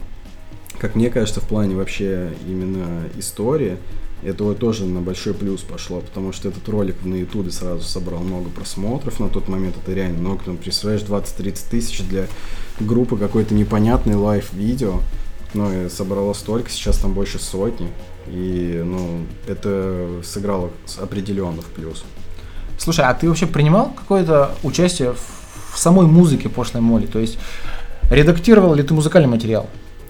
[0.77, 3.77] как мне кажется, в плане вообще именно истории,
[4.23, 8.49] это тоже на большой плюс пошло, потому что этот ролик на ютубе сразу собрал много
[8.49, 12.27] просмотров на тот момент, это реально много, там, представляешь, 20-30 тысяч для
[12.79, 15.01] группы какой-то непонятный лайв-видео,
[15.53, 17.89] ну и собрало столько, сейчас там больше сотни,
[18.27, 22.03] и, ну, это сыграло определенно в плюс.
[22.77, 27.37] Слушай, а ты вообще принимал какое-то участие в самой музыке пошлой моли, то есть
[28.09, 29.67] редактировал ли ты музыкальный материал?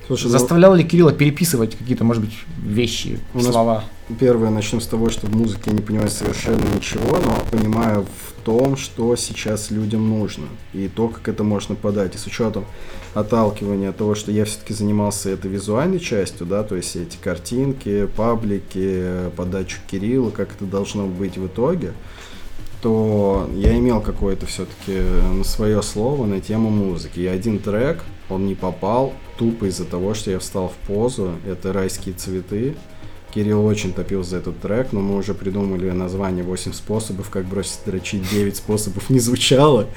[0.08, 3.84] Слушай, ну, Заставлял ли Кирилла переписывать какие-то, может быть, вещи, у слова?
[4.22, 8.42] Первое, начнем с того, что в музыке я не понимаю совершенно ничего, но понимаю в
[8.46, 12.16] том, что сейчас людям нужно, и то, как это можно подать.
[12.16, 12.64] И с учетом
[13.14, 18.08] отталкивания от того, что я все-таки занимался этой визуальной частью, да, то есть эти картинки,
[18.16, 21.92] паблики, подачу Кирилла, как это должно быть в итоге,
[22.82, 25.02] то я имел какое-то все-таки
[25.34, 27.20] на свое слово на тему музыки.
[27.20, 31.34] И один трек, он не попал тупо из-за того, что я встал в позу.
[31.46, 32.76] Это «Райские цветы».
[33.34, 37.82] Кирилл очень топил за этот трек, но мы уже придумали название 8 способов, как бросить
[37.86, 39.88] дрочить 9 способов не звучало.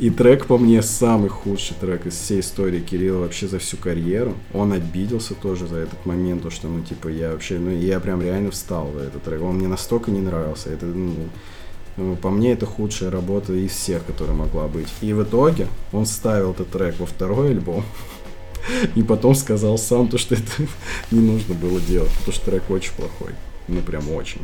[0.00, 4.34] И трек по мне самый худший трек из всей истории Кирилла вообще за всю карьеру.
[4.54, 8.22] Он обиделся тоже за этот момент, то что, ну, типа, я вообще, ну, я прям
[8.22, 9.42] реально встал за этот трек.
[9.42, 10.70] Он мне настолько не нравился.
[10.70, 11.12] Это, ну,
[11.96, 14.88] ну, по мне, это худшая работа из всех, которая могла быть.
[15.02, 17.84] И в итоге он ставил этот трек во второй альбом.
[18.94, 20.50] И потом сказал сам, то, что это
[21.10, 23.32] не нужно было делать, потому что трек очень плохой.
[23.68, 24.42] Ну, прям очень.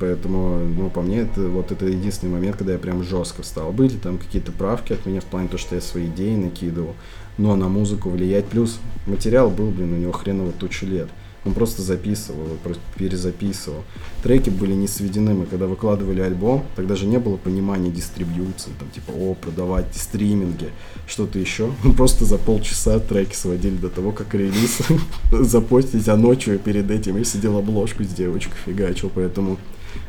[0.00, 3.72] Поэтому, ну, по мне, это вот это единственный момент, когда я прям жестко стал.
[3.72, 6.94] Были там какие-то правки от меня в плане того, что я свои идеи накидывал,
[7.36, 8.46] но на музыку влиять.
[8.46, 11.08] Плюс материал был, блин, у него хреново тучу лет.
[11.48, 12.46] Он просто записывал,
[12.94, 13.82] перезаписывал.
[14.22, 15.32] Треки были не сведены.
[15.32, 20.68] Мы когда выкладывали альбом, тогда же не было понимания дистрибьюции, там типа, о, продавать стриминги,
[21.06, 21.72] что-то еще.
[21.84, 24.80] Мы просто за полчаса треки сводили до того, как релиз
[25.32, 29.56] запостить, а ночью перед этим я сидел обложку с девочкой фигачил, поэтому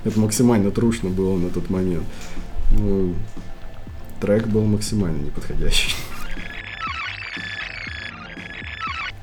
[0.03, 2.03] это максимально трушно было на тот момент.
[2.77, 3.15] Ну,
[4.19, 5.95] трек был максимально неподходящий.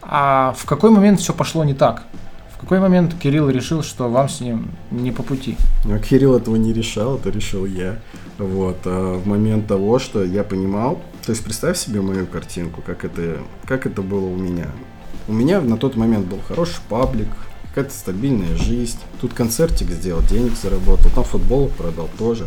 [0.09, 2.05] А в какой момент все пошло не так?
[2.51, 5.57] В какой момент Кирилл решил, что вам с ним не по пути?
[5.85, 7.99] Ну, Кирилл этого не решал, это решил я.
[8.39, 13.05] Вот, а в момент того, что я понимал, то есть представь себе мою картинку, как
[13.05, 14.69] это, как это было у меня.
[15.29, 17.29] У меня на тот момент был хороший паблик,
[17.69, 18.99] какая-то стабильная жизнь.
[19.21, 22.47] Тут концертик сделал, денег заработал, там футбол продал тоже.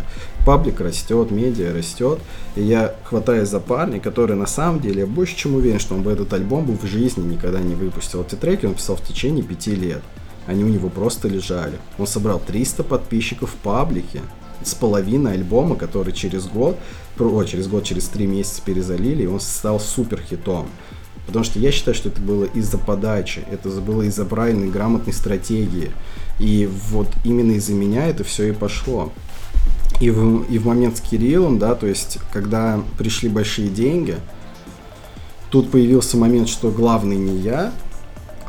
[0.49, 2.17] Паблик растет, медиа растет.
[2.55, 6.01] И я хватаюсь за парня, который на самом деле, я больше чем уверен, что он
[6.01, 8.23] бы этот альбом бы в жизни никогда не выпустил.
[8.23, 10.01] Эти треки он писал в течение пяти лет.
[10.47, 11.75] Они у него просто лежали.
[11.99, 14.21] Он собрал 300 подписчиков в паблике
[14.63, 16.79] с половины альбома, который через год,
[17.19, 20.67] о, через год, через три месяца перезалили, и он стал супер хитом.
[21.27, 25.91] Потому что я считаю, что это было из-за подачи, это было из-за правильной, грамотной стратегии.
[26.39, 29.11] И вот именно из-за меня это все и пошло.
[29.99, 34.17] И в, и в момент с Кириллом, да, то есть, когда пришли большие деньги,
[35.49, 37.73] тут появился момент, что главный не я,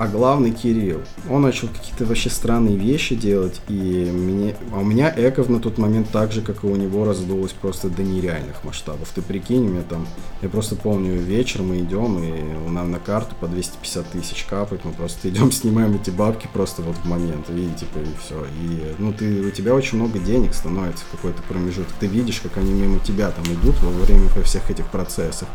[0.01, 1.03] а главный Кирилл.
[1.29, 5.77] Он начал какие-то вообще странные вещи делать, и мне, а у меня эко на тот
[5.77, 9.11] момент так же, как и у него, раздулось просто до нереальных масштабов.
[9.15, 10.09] Ты прикинь, мне там,
[10.41, 14.93] я просто помню, вечер мы идем, и нам на карту по 250 тысяч капает, мы
[14.93, 18.47] просто идем, снимаем эти бабки просто вот в момент, и типа, и все.
[18.59, 21.93] И, ну, ты, у тебя очень много денег становится в какой-то промежуток.
[22.01, 25.47] Ты видишь, как они мимо тебя там идут во время всех этих процессов.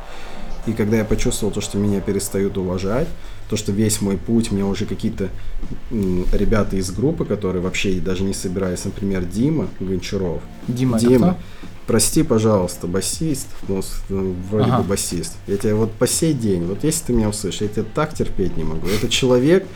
[0.67, 3.07] И когда я почувствовал то, что меня перестают уважать,
[3.49, 5.29] то, что весь мой путь, мне уже какие-то
[5.91, 10.41] ребята из группы, которые вообще даже не собирались, например, Дима Гончаров.
[10.67, 11.37] Дима, Дима,
[11.85, 14.81] прости, пожалуйста, басист, ну, ну, вроде ага.
[14.81, 15.33] бы басист.
[15.47, 18.57] Я тебя вот по сей день, вот если ты меня услышишь, я тебя так терпеть
[18.57, 18.87] не могу.
[18.87, 19.67] Это человек,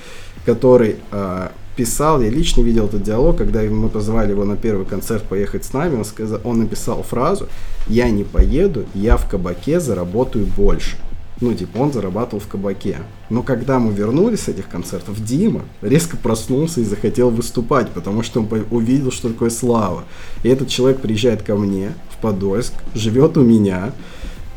[0.45, 5.23] который а, писал, я лично видел этот диалог, когда мы позвали его на первый концерт
[5.23, 7.47] поехать с нами, он, сказал, он написал фразу
[7.87, 10.97] «Я не поеду, я в кабаке заработаю больше».
[11.39, 12.97] Ну, типа, он зарабатывал в кабаке.
[13.29, 18.41] Но когда мы вернулись с этих концертов, Дима резко проснулся и захотел выступать, потому что
[18.41, 20.03] он увидел, что такое слава.
[20.43, 23.93] И этот человек приезжает ко мне в Подольск, живет у меня,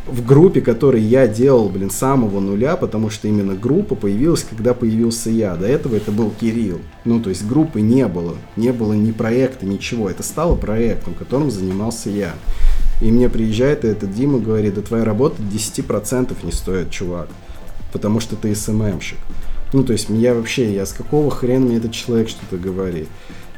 [0.06, 4.74] в группе, которой я делал, блин, с самого нуля, потому что именно группа появилась, когда
[4.74, 5.54] появился я.
[5.54, 6.80] До этого это был Кирилл.
[7.04, 8.36] Ну, то есть группы не было.
[8.56, 10.10] Не было ни проекта, ничего.
[10.10, 12.34] Это стало проектом, которым занимался я.
[13.00, 17.28] И мне приезжает этот Дима говорит, да твоя работа 10% не стоит, чувак,
[17.92, 19.18] потому что ты СММщик.
[19.72, 23.08] Ну, то есть, я вообще, я с какого хрена мне этот человек что-то говорит?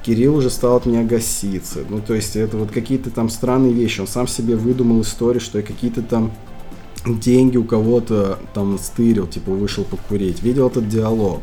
[0.04, 1.80] Кирилл уже стал от меня гаситься.
[1.88, 4.00] Ну, то есть, это вот какие-то там странные вещи.
[4.00, 6.32] Он сам себе выдумал историю, что я какие-то там
[7.06, 10.42] деньги у кого-то там стырил, типа вышел покурить.
[10.42, 11.40] Видел этот диалог.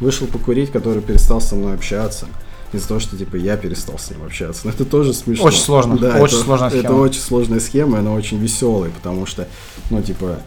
[0.00, 2.26] Вышел покурить, который перестал со мной общаться
[2.72, 4.62] из-за того, что типа я перестал с ним общаться.
[4.64, 5.44] Но это тоже смешно.
[5.44, 5.98] Очень сложно.
[5.98, 6.84] Да, очень это, сложная схема.
[6.84, 9.48] Это очень сложная схема, и она очень веселая, потому что,
[9.90, 10.40] ну, типа,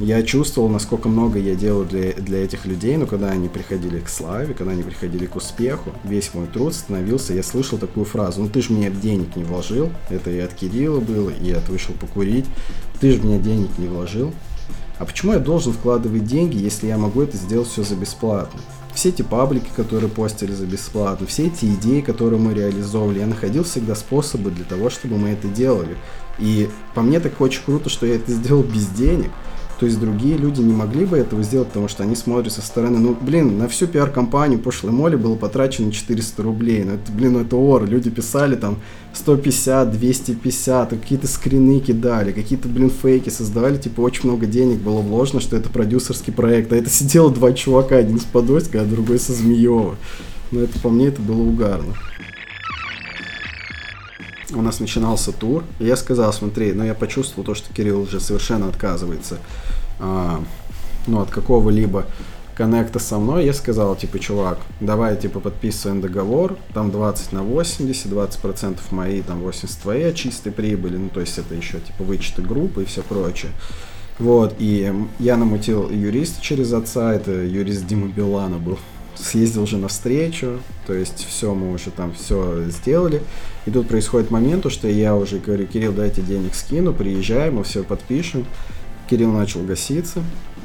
[0.00, 4.08] я чувствовал, насколько много я делаю для, для этих людей, но когда они приходили к
[4.08, 8.48] славе, когда они приходили к успеху, весь мой труд становился, я слышал такую фразу, ну
[8.48, 12.46] ты же мне денег не вложил, это и от Кирилла было, и от вышел покурить,
[13.00, 14.32] ты же мне денег не вложил,
[14.98, 18.60] а почему я должен вкладывать деньги, если я могу это сделать все за бесплатно?
[18.94, 23.64] все эти паблики, которые постили за бесплатно, все эти идеи, которые мы реализовывали, я находил
[23.64, 25.96] всегда способы для того, чтобы мы это делали.
[26.38, 29.30] И по мне так очень круто, что я это сделал без денег.
[29.82, 33.00] То есть другие люди не могли бы этого сделать, потому что они смотрят со стороны,
[33.00, 36.84] ну, блин, на всю пиар-компанию пошлой моли было потрачено 400 рублей.
[36.84, 37.84] Ну, это, блин, ну, это ор.
[37.84, 38.78] Люди писали там
[39.12, 43.76] 150, 250, какие-то скрины кидали, какие-то, блин, фейки создавали.
[43.76, 46.72] Типа, очень много денег было вложено, что это продюсерский проект.
[46.72, 49.96] А это сидело два чувака, один с Подольска, а другой со Змеева.
[50.52, 51.96] Ну, это, по мне, это было угарно
[54.54, 58.20] у нас начинался тур, и я сказал, смотри, ну я почувствовал то, что Кирилл уже
[58.20, 59.38] совершенно отказывается
[59.98, 62.06] ну, от какого-либо
[62.54, 68.06] коннекта со мной, я сказал, типа, чувак, давай, типа, подписываем договор, там 20 на 80,
[68.06, 72.42] 20% мои, там 80 твои от чистой прибыли, ну, то есть это еще, типа, вычеты
[72.42, 73.52] группы и все прочее.
[74.18, 78.78] Вот, и я намутил юриста через отца, это юрист Дима Билана был,
[79.16, 83.22] съездил уже на встречу, то есть все, мы уже там все сделали.
[83.66, 87.82] И тут происходит момент, что я уже говорю, Кирилл, дайте денег скину, приезжаем, мы все
[87.82, 88.46] подпишем.
[89.12, 90.22] Кирилл начал гаситься,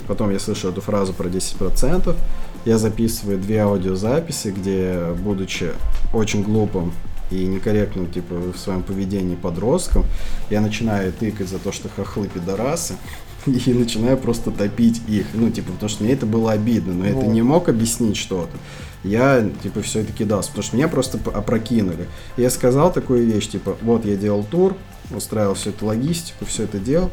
[0.07, 2.15] потом я слышу эту фразу про 10%,
[2.63, 5.71] я записываю две аудиозаписи, где, будучи
[6.13, 6.93] очень глупым
[7.29, 10.05] и некорректным, типа, в своем поведении подростком,
[10.49, 12.93] я начинаю тыкать за то, что хохлы пидорасы,
[13.47, 15.25] и начинаю просто топить их.
[15.33, 17.23] Ну, типа, потому что мне это было обидно, но вот.
[17.23, 18.55] это не мог объяснить что-то.
[19.03, 22.07] Я, типа, все это кидался, потому что меня просто опрокинули.
[22.37, 24.77] Я сказал такую вещь, типа, вот я делал тур,
[25.15, 27.09] устраивал всю эту логистику, все это делал.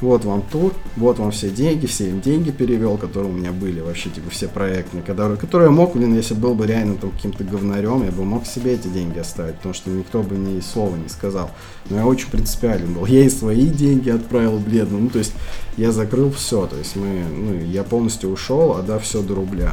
[0.00, 3.80] Вот вам тур, вот вам все деньги, все им деньги перевел, которые у меня были
[3.80, 7.42] вообще, типа, все проектные, которые, которые я мог, блин, если был бы реально там каким-то
[7.42, 11.08] говнарем, я бы мог себе эти деньги оставить, потому что никто бы ни слова не
[11.08, 11.50] сказал.
[11.90, 13.06] Но я очень принципиален был.
[13.18, 15.32] Я и свои деньги отправил бледно, ну, то есть
[15.76, 19.72] я закрыл все, то есть мы, ну, я полностью ушел, отдав все до рубля.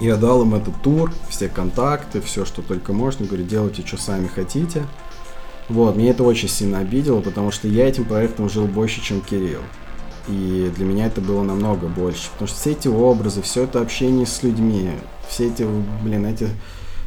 [0.00, 3.26] Я дал им этот тур, все контакты, все, что только можно.
[3.26, 4.84] Говорю, делайте, что сами хотите.
[5.68, 9.62] Вот, меня это очень сильно обидело, потому что я этим проектом жил больше, чем Кирилл.
[10.28, 12.30] И для меня это было намного больше.
[12.32, 14.90] Потому что все эти образы, все это общение с людьми,
[15.28, 15.66] все эти,
[16.02, 16.48] блин, эти...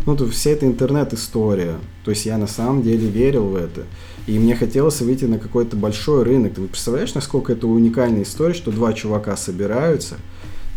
[0.06, 1.76] Ну, то, вся эта интернет-история.
[2.06, 3.84] То есть я на самом деле верил в это.
[4.28, 6.54] И мне хотелось выйти на какой-то большой рынок.
[6.54, 10.15] Ты представляешь, насколько это уникальная история, что два чувака собираются–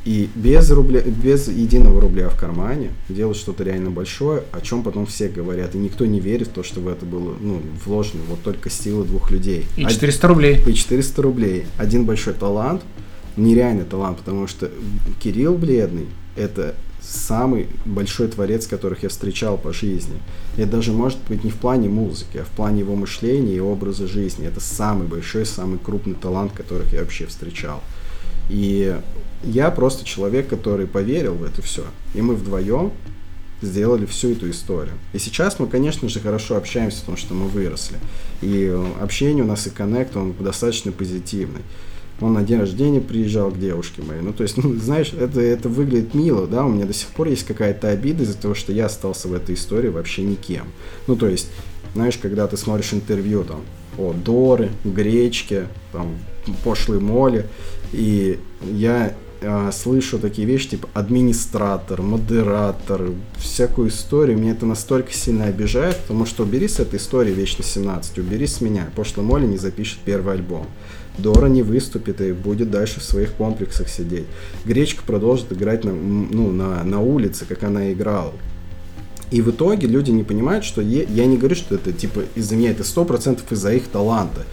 [0.05, 5.07] и без, рубля, без единого рубля в кармане делать что-то реально большое, о чем потом
[5.07, 5.75] все говорят.
[5.77, 9.05] И никто не верит в то, что в это было ну, вложено вот только сила
[9.05, 9.67] двух людей.
[9.77, 10.61] И 400 рублей.
[10.67, 11.67] И 400 рублей.
[11.79, 12.83] Один большой талант,
[13.37, 14.71] нереальный талант, потому что
[15.23, 20.17] Кирилл Бледный– это самый большой творец, которых я встречал по жизни.
[20.57, 24.09] Это даже может быть не в плане музыки, а в плане его мышления и образа
[24.09, 24.47] жизни.
[24.47, 27.83] Это самый большой, самый крупный талант, которых я вообще встречал.
[28.51, 28.97] И
[29.43, 31.85] я просто человек, который поверил в это все.
[32.15, 32.93] И мы вдвоем
[33.63, 34.95] сделали всю эту историю.
[35.13, 37.97] И сейчас мы, конечно же, хорошо общаемся, потому что мы выросли.
[38.41, 41.61] И общение у нас и коннект, он достаточно позитивный.
[42.21, 44.21] Он на день рождения приезжал к девушке моей.
[44.21, 47.29] Ну, то есть, ну, знаешь, это, это выглядит мило, да, у меня до сих пор
[47.29, 50.67] есть какая-то обида из-за того, что я остался в этой истории вообще никем.
[51.07, 51.49] Ну, то есть,
[51.95, 53.61] знаешь, когда ты смотришь интервью там
[53.99, 56.17] о Доры, Гречке, там,
[56.65, 57.47] пошлой Моли,
[57.93, 65.47] и я э, слышу такие вещи, типа администратор, модератор, всякую историю, меня это настолько сильно
[65.47, 69.59] обижает, потому что убери с этой истории Вечно 17, убери с меня, Пошлый Моли не
[69.59, 70.67] запишет первый альбом.
[71.19, 74.25] Дора не выступит и будет дальше в своих комплексах сидеть.
[74.65, 78.33] Гречка продолжит играть на, ну, на, на улице, как она играла.
[79.31, 82.55] И в итоге люди не понимают, что я, я не говорю, что это типа из-за
[82.55, 84.45] меня, это сто процентов из-за их таланта.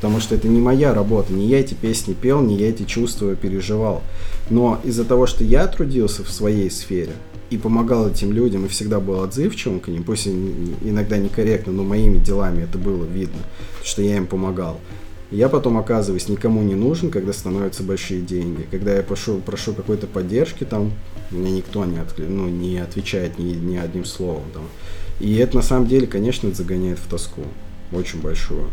[0.00, 3.34] Потому что это не моя работа, не я эти песни пел, не я эти чувства
[3.34, 4.02] переживал.
[4.48, 7.12] Но из-за того, что я трудился в своей сфере
[7.50, 12.18] и помогал этим людям, и всегда был отзывчивым к ним, пусть иногда некорректно, но моими
[12.18, 13.40] делами это было видно,
[13.82, 14.78] что я им помогал.
[15.32, 18.66] Я потом оказываюсь никому не нужен, когда становятся большие деньги.
[18.70, 20.92] Когда я прошу, прошу какой-то поддержки, там
[21.30, 24.44] мне никто не, от, ну, не отвечает ни, ни одним словом.
[24.54, 24.62] Там.
[25.20, 27.42] И это на самом деле, конечно, загоняет в тоску.
[27.92, 28.68] Очень большую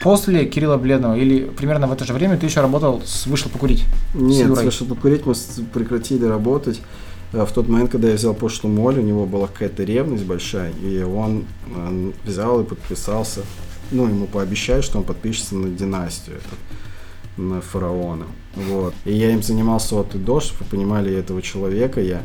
[0.00, 3.84] после Кирилла Бледного или примерно в это же время ты еще работал с «Вышел покурить»?
[4.14, 5.34] Нет, с «Вышел покурить» мы
[5.72, 6.80] прекратили работать
[7.32, 10.72] э, в тот момент, когда я взял пошту Моль, у него была какая-то ревность большая,
[10.82, 13.42] и он э, взял и подписался,
[13.90, 18.26] ну, ему пообещали, что он подпишется на династию, это, на фараона.
[18.54, 18.94] Вот.
[19.04, 22.22] И я им занимался от и до, чтобы вы понимали этого человека, я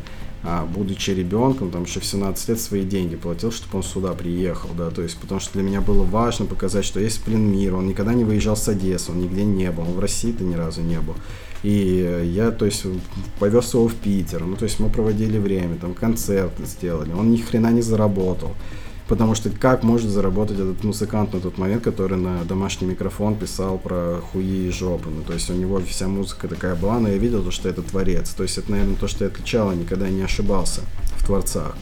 [0.47, 4.69] а, будучи ребенком, там еще в 17 лет свои деньги платил, чтобы он сюда приехал,
[4.77, 7.87] да, то есть, потому что для меня было важно показать, что есть блин мир, он
[7.87, 10.99] никогда не выезжал с Одессы, он нигде не был, он в России-то ни разу не
[10.99, 11.15] был.
[11.63, 12.85] И я, то есть,
[13.39, 17.37] повез его в Питер, ну, то есть, мы проводили время, там, концерты сделали, он ни
[17.37, 18.53] хрена не заработал.
[19.07, 23.77] Потому что как может заработать этот музыкант на тот момент, который на домашний микрофон писал
[23.77, 25.09] про хуи и жопы.
[25.09, 27.83] Ну, то есть у него вся музыка такая была, но я видел, то, что это
[27.83, 28.33] творец.
[28.33, 30.81] То есть это, наверное, то, что я отличало, никогда не ошибался
[31.17, 31.77] в творцах.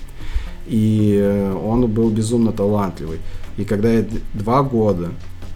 [0.67, 3.19] И э, он был безумно талантливый.
[3.57, 5.11] И когда я два года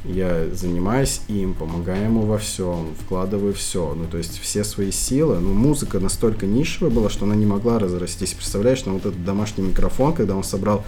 [0.08, 5.40] я занимаюсь им, помогаю ему во всем, вкладываю все, ну, то есть все свои силы.
[5.40, 8.34] Ну, музыка настолько нишевая была, что она не могла разрастись.
[8.34, 10.86] Представляешь, ну, вот этот домашний микрофон, когда он собрал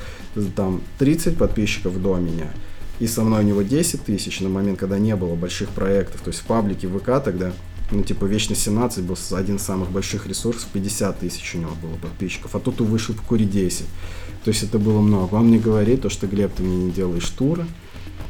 [0.56, 2.52] там 30 подписчиков до меня,
[3.00, 6.30] и со мной у него 10 тысяч на момент, когда не было больших проектов, то
[6.30, 7.52] есть в паблике ВК тогда
[7.92, 11.96] ну, типа, Вечный 17 был один из самых больших ресурсов, 50 тысяч у него было
[11.96, 13.86] подписчиков, а тут вышел в Кури 10.
[14.44, 15.36] То есть это было много.
[15.36, 17.66] Он мне говорит, то, что, Глеб, ты мне не делаешь туры,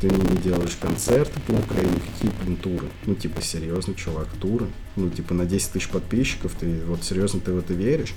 [0.02, 2.88] ты не делаешь концерты по Украине, какие, блин, туры?
[3.06, 4.68] Ну, типа, серьезно, чувак, туры?
[4.96, 8.14] Ну, типа, на 10 тысяч подписчиков, ты вот серьезно ты в это веришь?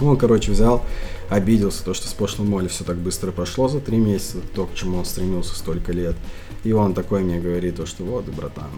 [0.00, 0.84] Он, короче, взял,
[1.28, 4.74] обиделся, то, что с прошлым моле все так быстро прошло за три месяца, то, к
[4.74, 6.16] чему он стремился столько лет.
[6.64, 8.70] И он такой мне говорит, то, что вот, братан,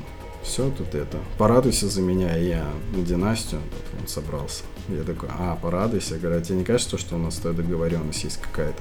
[0.42, 4.62] все тут это, порадуйся за меня, я на династию, тут он собрался.
[4.88, 8.22] Я такой, а, порадуйся, я говорю, а тебе не кажется, что у нас то договоренность
[8.24, 8.80] есть какая-то?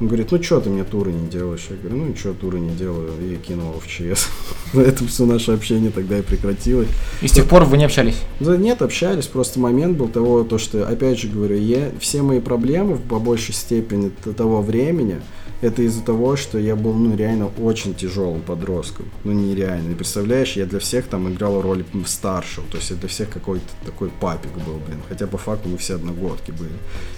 [0.00, 1.66] Он говорит, ну что ты мне туры не делаешь?
[1.70, 3.10] Я говорю, ну ничего, туры не делаю.
[3.20, 4.28] И кинул в ЧС.
[4.72, 6.88] На этом все наше общение тогда и прекратилось.
[7.20, 8.16] И с тех пор вы не общались?
[8.38, 9.26] Да нет, общались.
[9.26, 13.54] Просто момент был того, то, что, опять же говорю, я, все мои проблемы по большей
[13.54, 15.20] степени того времени,
[15.60, 19.06] это из-за того, что я был, ну, реально очень тяжелым подростком.
[19.24, 19.94] Ну, нереально.
[19.96, 22.66] Представляешь, я для всех там играл роль старшего.
[22.68, 25.00] То есть я для всех какой-то такой папик был, блин.
[25.08, 26.70] Хотя по факту мы все одногодки были.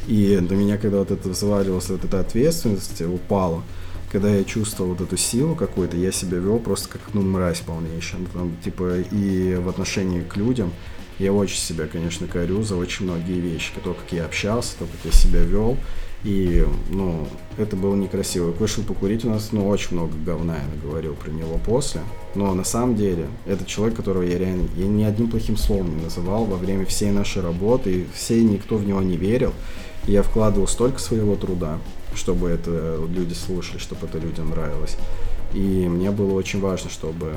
[0.06, 3.62] И до меня, когда вот это взваливалась вот эта ответственность, упала,
[4.10, 8.22] когда я чувствовал вот эту силу какую-то, я себя вел просто как, ну, мразь полнейшая.
[8.32, 10.72] Там, типа, и в отношении к людям
[11.18, 13.72] я очень себя, конечно, корю за очень многие вещи.
[13.84, 15.76] То, как я общался, то, как я себя вел.
[16.22, 18.50] И, ну, это было некрасиво.
[18.50, 22.02] Вышел покурить у нас, ну, очень много говна я наговорил про него после.
[22.34, 26.02] Но на самом деле, это человек, которого я реально, я ни одним плохим словом не
[26.04, 29.52] называл во время всей нашей работы, и все, никто в него не верил.
[30.06, 31.78] И я вкладывал столько своего труда,
[32.14, 34.96] чтобы это люди слушали, чтобы это людям нравилось.
[35.54, 35.58] И
[35.88, 37.32] мне было очень важно, чтобы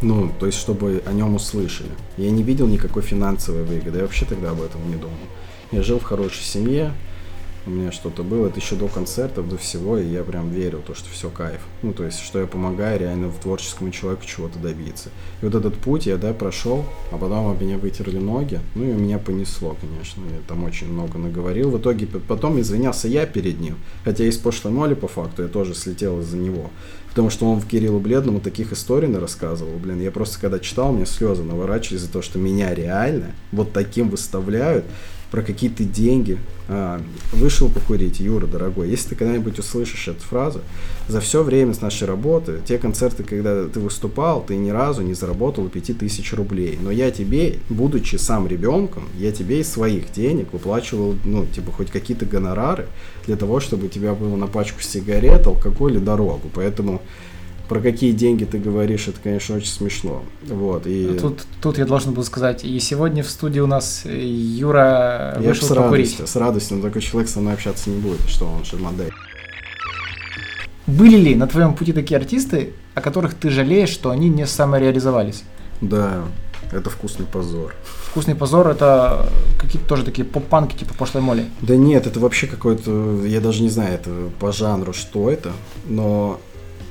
[0.00, 1.90] ну, то есть, чтобы о нем услышали.
[2.16, 5.16] Я не видел никакой финансовой выгоды, я вообще тогда об этом не думал.
[5.72, 6.92] Я жил в хорошей семье,
[7.68, 10.94] у меня что-то было, это еще до концертов, до всего, и я прям верил, то,
[10.94, 11.60] что все кайф.
[11.82, 15.10] Ну, то есть, что я помогаю реально в творческому человеку чего-то добиться.
[15.42, 18.92] И вот этот путь я, да, прошел, а потом об меня вытерли ноги, ну, и
[18.92, 21.70] меня понесло, конечно, я там очень много наговорил.
[21.70, 25.74] В итоге потом извинялся я перед ним, хотя из прошлой моли, по факту, я тоже
[25.74, 26.70] слетел из-за него.
[27.10, 31.04] Потому что он в Кириллу Бледному таких историй рассказывал, блин, я просто когда читал, мне
[31.04, 34.84] слезы наворачивались за то, что меня реально вот таким выставляют,
[35.30, 36.38] про какие-то деньги.
[36.68, 37.00] А,
[37.32, 40.60] вышел покурить, Юра, дорогой, если ты когда-нибудь услышишь эту фразу,
[41.08, 45.14] за все время с нашей работы, те концерты, когда ты выступал, ты ни разу не
[45.14, 46.78] заработал 5000 рублей.
[46.80, 51.90] Но я тебе, будучи сам ребенком, я тебе из своих денег выплачивал, ну, типа, хоть
[51.90, 52.86] какие-то гонорары
[53.26, 56.50] для того, чтобы у тебя было на пачку сигарет, алкоголь и дорогу.
[56.54, 57.00] Поэтому
[57.68, 60.22] про какие деньги ты говоришь, это, конечно, очень смешно.
[60.46, 61.18] Вот, и...
[61.20, 65.68] тут, тут я должен был сказать, и сегодня в студии у нас Юра я вышел
[65.68, 66.18] с покурить.
[66.18, 69.12] Радостью, с радостью, но такой человек со мной общаться не будет, что он же модель.
[70.86, 75.44] Были ли на твоем пути такие артисты, о которых ты жалеешь, что они не самореализовались?
[75.82, 76.24] Да,
[76.72, 77.74] это вкусный позор.
[78.10, 79.28] Вкусный позор это
[79.60, 81.44] какие-то тоже такие поп-панки, типа пошлой моли.
[81.60, 84.10] Да нет, это вообще какой-то, я даже не знаю, это
[84.40, 85.52] по жанру, что это,
[85.86, 86.40] но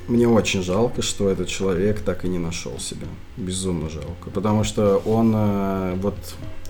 [0.08, 3.06] мне очень жалко, что этот человек так и не нашел себя.
[3.36, 4.30] Безумно жалко.
[4.32, 6.16] Потому что он э, вот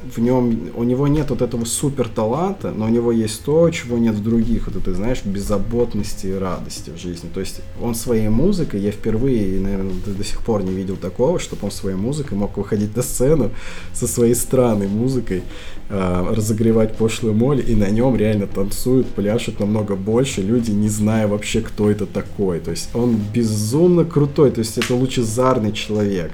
[0.04, 3.98] в нем, у него нет вот этого супер таланта, но у него есть то, чего
[3.98, 7.28] нет в других, вот это, знаешь, беззаботности и радости в жизни.
[7.32, 11.38] То есть он своей музыкой, я впервые, наверное, до, до сих пор не видел такого,
[11.38, 13.50] чтобы он своей музыкой мог выходить на сцену
[13.92, 15.42] со своей странной музыкой,
[15.88, 21.26] э, разогревать пошлую моль, и на нем реально танцуют, пляшут намного больше, люди, не зная
[21.26, 22.60] вообще, кто это такой.
[22.60, 26.30] То есть он безумно крутой, то есть это лучезарный человек.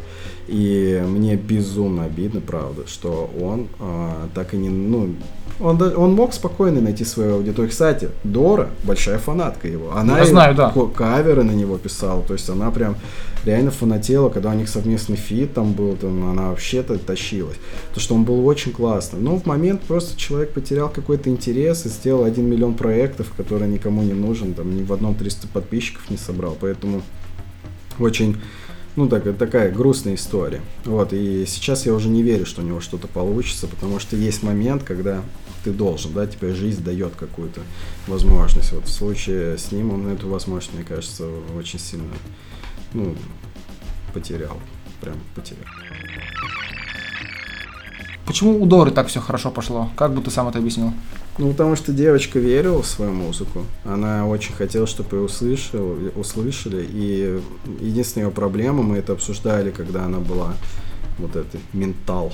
[0.46, 5.14] И мне безумно обидно, правда, что он а, так и не, ну,
[5.60, 7.70] он, он мог спокойно найти свою аудиторию.
[7.70, 9.96] Кстати, Дора большая фанатка его.
[9.96, 10.74] Она Я знаю, да.
[10.94, 12.96] каверы на него писала, то есть она прям
[13.44, 17.56] реально фанатела, когда у них совместный фит там был, там она вообще-то тащилась.
[17.94, 19.20] То, что он был очень классный.
[19.20, 24.02] Но в момент просто человек потерял какой-то интерес и сделал один миллион проектов, который никому
[24.02, 26.56] не нужен, там ни в одном 300 подписчиков не собрал.
[26.60, 27.02] Поэтому
[28.00, 28.36] очень
[28.96, 30.60] ну, так, такая грустная история.
[30.84, 34.42] Вот, и сейчас я уже не верю, что у него что-то получится, потому что есть
[34.42, 35.22] момент, когда
[35.64, 37.60] ты должен, да, тебе жизнь дает какую-то
[38.06, 38.72] возможность.
[38.72, 41.26] Вот в случае с ним он эту возможность, мне кажется,
[41.56, 42.12] очень сильно,
[42.92, 43.16] ну,
[44.12, 44.58] потерял,
[45.00, 45.64] прям потерял.
[48.26, 49.90] Почему у Доры так все хорошо пошло?
[49.96, 50.92] Как бы ты сам это объяснил?
[51.36, 53.66] Ну, потому что девочка верила в свою музыку.
[53.84, 56.86] Она очень хотела, чтобы ее услышали, услышали.
[56.88, 57.40] И
[57.80, 60.54] единственная ее проблема, мы это обсуждали, когда она была
[61.18, 62.32] вот этой ментал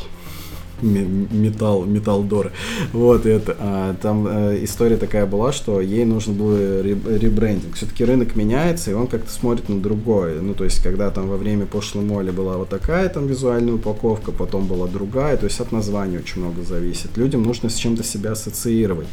[0.82, 2.52] металл, металл-дор.
[2.92, 3.56] Вот это.
[3.58, 7.74] А, там а, история такая была, что ей нужен был ребрендинг.
[7.74, 10.40] Все-таки рынок меняется, и он как-то смотрит на другое.
[10.40, 14.32] Ну, то есть, когда там во время пошлой моли была вот такая там визуальная упаковка,
[14.32, 17.16] потом была другая, то есть от названия очень много зависит.
[17.16, 19.06] Людям нужно с чем-то себя ассоциировать.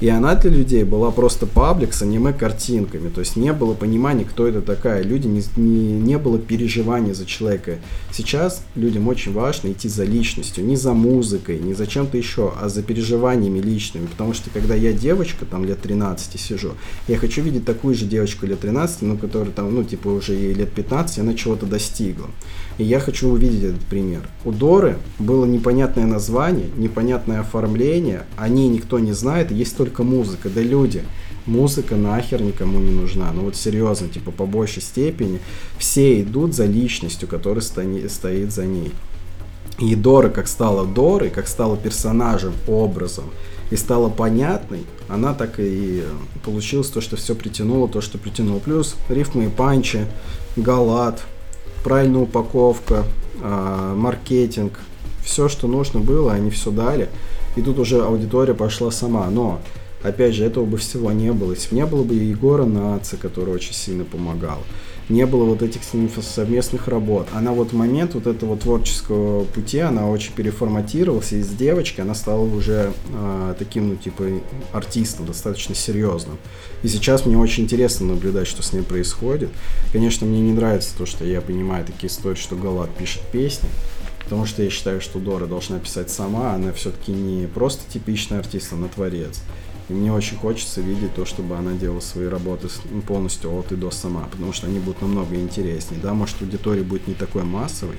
[0.00, 3.08] И она для людей была просто паблик с аниме-картинками.
[3.08, 5.02] То есть не было понимания, кто это такая.
[5.02, 7.78] Люди не, не, не было переживания за человека.
[8.12, 12.52] Сейчас людям очень важно идти за личностью, не за музыкой, музыкой, не за чем-то еще,
[12.60, 14.06] а за переживаниями личными.
[14.06, 16.72] Потому что когда я девочка, там лет 13 сижу,
[17.08, 20.54] я хочу видеть такую же девочку лет 13, ну, которая там, ну, типа уже ей
[20.54, 22.28] лет 15, она чего-то достигла.
[22.78, 24.22] И я хочу увидеть этот пример.
[24.44, 30.48] У Доры было непонятное название, непонятное оформление, о ней никто не знает, есть только музыка.
[30.48, 31.02] Да люди,
[31.46, 33.30] музыка нахер никому не нужна.
[33.32, 35.40] Ну вот серьезно, типа по большей степени
[35.78, 38.92] все идут за личностью, которая стоит за ней.
[39.78, 43.24] И Дора как стала Дорой, как стала персонажем, образом,
[43.70, 46.04] и стала понятной, она так и
[46.44, 48.60] получилось то, что все притянуло, то, что притянуло.
[48.60, 50.06] Плюс рифмы и панчи,
[50.56, 51.22] галат,
[51.82, 53.04] правильная упаковка,
[53.42, 54.78] э, маркетинг,
[55.24, 57.08] все, что нужно было, они все дали.
[57.56, 59.28] И тут уже аудитория пошла сама.
[59.30, 59.60] Но,
[60.02, 61.52] опять же, этого бы всего не было.
[61.52, 64.58] Если бы не было бы Егора Наца, который очень сильно помогал
[65.08, 67.28] не было вот этих с ним совместных работ.
[67.32, 72.42] Она вот в момент вот этого творческого пути, она очень переформатировалась, из девочки она стала
[72.42, 74.24] уже э, таким, ну, типа,
[74.72, 76.38] артистом, достаточно серьезным.
[76.82, 79.50] И сейчас мне очень интересно наблюдать, что с ней происходит.
[79.92, 83.68] Конечно, мне не нравится то, что я понимаю такие истории, что Галат пишет песни,
[84.24, 88.72] потому что я считаю, что Дора должна писать сама, она все-таки не просто типичный артист,
[88.72, 89.42] она творец.
[89.88, 93.76] И мне очень хочется видеть то, чтобы она делала свои работы ну, полностью от и
[93.76, 96.00] до сама, потому что они будут намного интереснее.
[96.00, 97.98] Да, может аудитория будет не такой массовой,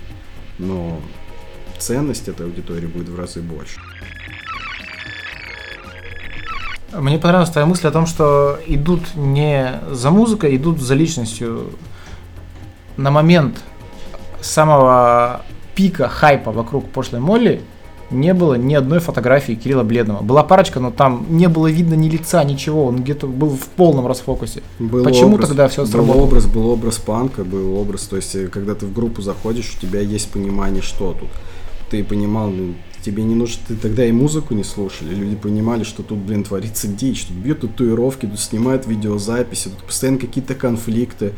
[0.57, 0.99] но
[1.77, 3.79] ценность этой аудитории будет в разы больше.
[6.91, 11.71] Мне понравилась твоя мысль о том, что идут не за музыкой, идут за личностью.
[12.97, 13.61] На момент
[14.41, 15.41] самого
[15.75, 17.61] пика хайпа вокруг пошлой Молли
[18.11, 20.21] не было ни одной фотографии Кирилла Бледного.
[20.21, 22.85] Была парочка, но там не было видно ни лица, ничего.
[22.85, 24.61] Он где-то был в полном расфокусе.
[24.79, 26.15] Был Почему образ, тогда все сработало?
[26.15, 28.03] Был образ, был образ панка, был образ.
[28.03, 31.29] То есть, э, когда ты в группу заходишь, у тебя есть понимание, что тут.
[31.89, 32.73] Ты понимал, ну,
[33.05, 36.87] тебе не нужно, ты тогда и музыку не слушали, люди понимали, что тут, блин, творится
[36.87, 41.33] дичь, тут бьют татуировки, тут снимают видеозаписи, тут постоянно какие-то конфликты,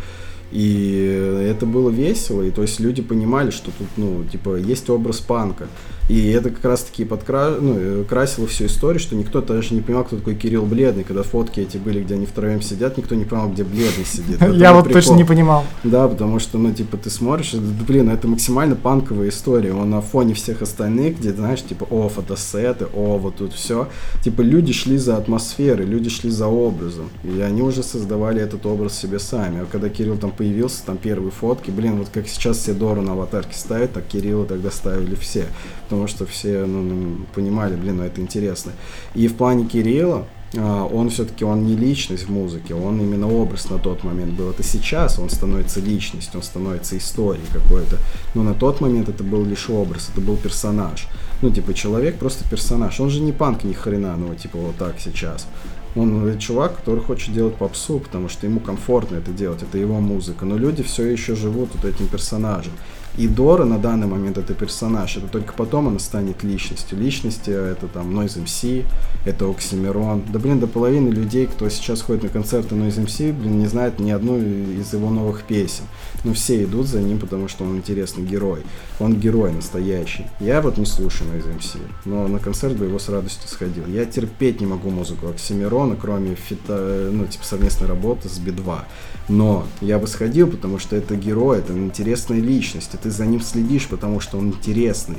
[0.51, 5.19] и это было весело, и то есть люди понимали, что тут, ну, типа, есть образ
[5.19, 5.67] панка.
[6.09, 7.51] И это как раз-таки подкра...
[7.59, 11.03] ну, э, красило всю историю, что никто даже не понимал, кто такой Кирилл Бледный.
[11.03, 14.41] Когда фотки эти были, где они втроем сидят, никто не понимал, где Бледный сидит.
[14.53, 15.65] Я вот точно не понимал.
[15.83, 19.73] Да, потому что, ну, типа, ты смотришь, блин, это максимально панковая история.
[19.73, 23.89] Он на фоне всех остальных, где, знаешь, типа, о, фотосеты, о, вот тут все.
[24.23, 27.09] Типа, люди шли за атмосферой, люди шли за образом.
[27.23, 29.61] И они уже создавали этот образ себе сами.
[29.61, 33.13] А когда Кирилл там появился, там первые фотки, блин, вот как сейчас все Дору на
[33.13, 35.47] аватарке ставят, так Кирилла тогда ставили все.
[35.89, 38.73] Потому что все ну, понимали, блин, ну это интересно.
[39.15, 43.69] И в плане Кирилла, а, он все-таки он не личность в музыке, он именно образ
[43.69, 44.49] на тот момент был.
[44.49, 47.97] Это сейчас он становится личностью, он становится историей какой-то.
[48.35, 51.07] Но на тот момент это был лишь образ, это был персонаж.
[51.41, 52.99] Ну, типа, человек просто персонаж.
[52.99, 55.47] Он же не панк ни хрена, ну, типа, вот так сейчас.
[55.95, 60.45] Он чувак, который хочет делать попсу, потому что ему комфортно это делать, это его музыка.
[60.45, 62.73] Но люди все еще живут вот этим персонажем.
[63.17, 66.99] И Дора на данный момент это персонаж, это только потом она станет личностью.
[66.99, 68.85] Личности это там Noise MC,
[69.25, 70.23] это Оксимирон.
[70.31, 73.99] Да блин, до половины людей, кто сейчас ходит на концерты Noise MC, блин, не знает
[73.99, 75.85] ни одну из его новых песен.
[76.23, 78.61] Но все идут за ним, потому что он интересный герой.
[78.99, 80.27] Он герой настоящий.
[80.39, 83.87] Я вот не слушаю Noise MC, но на концерт бы его с радостью сходил.
[83.87, 88.81] Я терпеть не могу музыку Оксимирона, кроме фита, ну, типа совместной работы с Би-2.
[89.29, 93.41] Но я бы сходил, потому что это герой, это интересная личность, и ты за ним
[93.41, 95.17] следишь, потому что он интересный.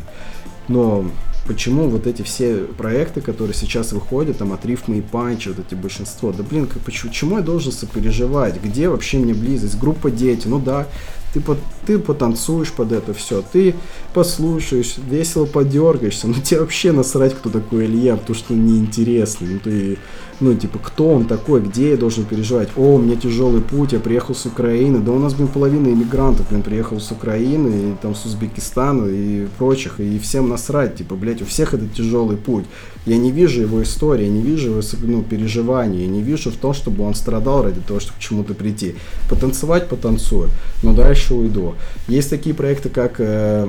[0.69, 1.07] Но
[1.47, 5.75] почему вот эти все проекты, которые сейчас выходят, там от рифмы и панча, вот эти
[5.75, 10.47] большинство, да блин, как, почему, почему я должен сопереживать, где вообще мне близость, группа дети,
[10.47, 10.87] ну да,
[11.33, 11.57] ты, по,
[11.87, 13.75] ты потанцуешь под это все, ты
[14.13, 19.59] послушаешь, весело подергаешься, но тебе вообще насрать, кто такой Илья, потому что он неинтересный, ну
[19.59, 19.99] ты
[20.41, 22.69] ну, типа, кто он такой, где я должен переживать?
[22.77, 24.99] О, у меня тяжелый путь, я приехал с Украины.
[25.01, 29.47] Да у нас, блин, половина иммигрантов, блин, приехал с Украины, и там с Узбекистана и
[29.59, 32.65] прочих, и всем насрать, типа, блядь, у всех это тяжелый путь.
[33.05, 36.57] Я не вижу его истории, я не вижу его, ну, переживаний, я не вижу в
[36.57, 38.95] том, чтобы он страдал ради того, чтобы к чему-то прийти.
[39.29, 40.51] Потанцевать, потанцую,
[40.83, 41.75] но дальше уйду.
[42.07, 43.69] Есть такие проекты, как э,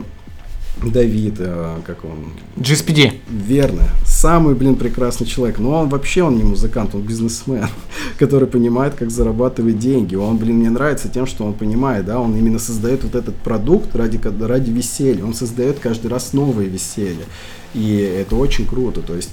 [0.78, 2.32] Давид, э, как он?
[2.58, 3.14] GSPD.
[3.30, 3.84] Верно.
[4.06, 5.60] Самый, блин, прекрасный человек.
[5.60, 7.68] Но он вообще, он не музыкант, он бизнесмен,
[8.18, 10.16] который понимает, как зарабатывать деньги.
[10.16, 13.96] Он, блин, мне нравится тем, что он понимает, да, он именно создает вот этот продукт
[13.96, 15.26] ради, ради веселья.
[15.26, 17.26] Он создает каждый раз новые веселья.
[17.74, 19.02] И это очень круто.
[19.02, 19.32] То есть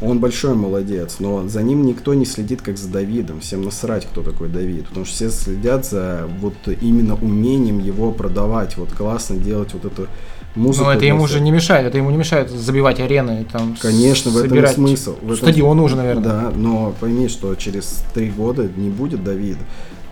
[0.00, 3.40] он большой молодец, но за ним никто не следит, как за Давидом.
[3.40, 4.88] Всем насрать, кто такой Давид.
[4.88, 8.76] Потому что все следят за вот именно умением его продавать.
[8.76, 10.08] Вот классно делать вот эту
[10.54, 10.86] музыку.
[10.86, 13.46] Но это ему уже не мешает, это ему не мешает забивать арены.
[13.50, 15.16] Там, Конечно, в этом смысл.
[15.20, 15.36] В этом...
[15.36, 16.24] Стадион уже, наверное.
[16.24, 19.58] Да, но пойми, что через три года не будет Давид,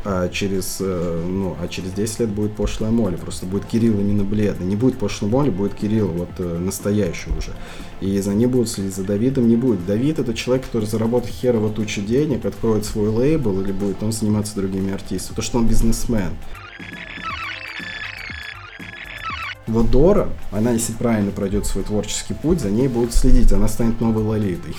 [0.04, 3.16] а через, э, ну, а через 10 лет будет пошлая Молли.
[3.16, 4.66] Просто будет Кирилл именно бледный.
[4.66, 7.52] Не будет пошлой Молли, будет Кирилл вот э, настоящий уже.
[8.00, 9.86] И за ним будут следить, за Давидом не будет.
[9.86, 14.56] Давид это человек, который заработает херово тучу денег, откроет свой лейбл или будет он заниматься
[14.56, 15.36] другими артистами.
[15.36, 16.30] То, что он бизнесмен.
[19.66, 24.00] Вот Дора, она, если правильно пройдет свой творческий путь, за ней будут следить, она станет
[24.00, 24.74] новой Лолитой.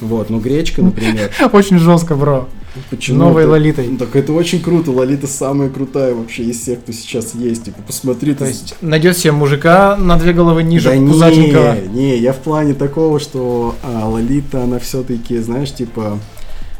[0.00, 1.30] Вот, ну Гречка, например.
[1.52, 2.48] Очень жестко, бро.
[2.90, 3.18] Почему?
[3.18, 3.86] Новой Лолитой.
[3.86, 4.90] Ну, так это очень круто.
[4.90, 7.66] Лолита самая крутая вообще из всех, кто сейчас есть.
[7.66, 8.34] Типа, посмотри.
[8.34, 12.74] То есть найдет себе мужика на две головы ниже да не, не, я в плане
[12.74, 16.18] такого, что а, Лолита, она все-таки, знаешь, типа,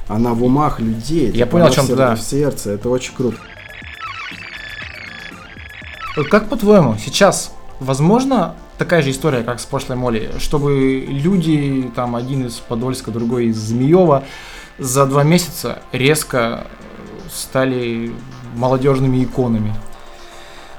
[0.08, 1.26] она в умах людей.
[1.26, 2.16] Я типа, понял, о чем ты, да.
[2.16, 3.36] В сердце, это очень круто.
[6.14, 12.46] Как по-твоему, сейчас возможно такая же история, как с прошлой Молли, чтобы люди, там один
[12.46, 14.22] из Подольска, другой из Змеева,
[14.78, 16.68] за два месяца резко
[17.32, 18.12] стали
[18.54, 19.74] молодежными иконами?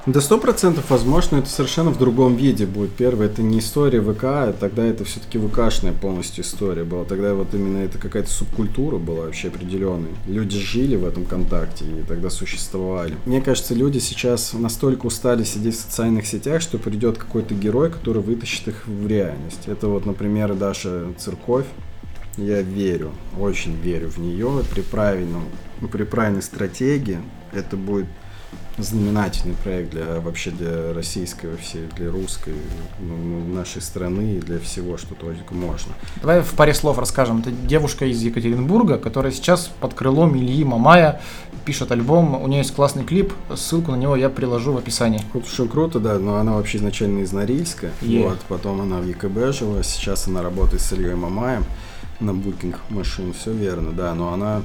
[0.05, 2.91] Да сто процентов возможно, это совершенно в другом виде будет.
[2.91, 7.05] Первое, это не история ВК, а тогда это все-таки ВКшная полностью история была.
[7.05, 10.11] Тогда вот именно это какая-то субкультура была вообще определенной.
[10.27, 13.15] Люди жили в этом контакте и тогда существовали.
[13.25, 18.21] Мне кажется, люди сейчас настолько устали сидеть в социальных сетях, что придет какой-то герой, который
[18.21, 19.61] вытащит их в реальность.
[19.65, 21.65] Это вот, например, Даша Церковь.
[22.37, 24.61] Я верю, очень верю в нее.
[24.69, 25.45] При правильном,
[25.91, 27.17] при правильной стратегии
[27.53, 28.05] это будет
[28.77, 32.53] знаменательный проект для вообще для российской, всей, для русской,
[32.99, 35.93] ну, ну, нашей страны и для всего, что только можно.
[36.21, 37.39] Давай в паре слов расскажем.
[37.39, 41.21] Это девушка из Екатеринбурга, которая сейчас под крылом Ильи Мамая
[41.63, 42.41] пишет альбом.
[42.41, 45.21] У нее есть классный клип, ссылку на него я приложу в описании.
[45.47, 48.29] Что круто, да, но она вообще изначально из Норильска, yeah.
[48.29, 51.65] вот, потом она в ЕКБ жила, сейчас она работает с Ильей Мамаем
[52.19, 54.61] на букинг машин, все верно, да, но она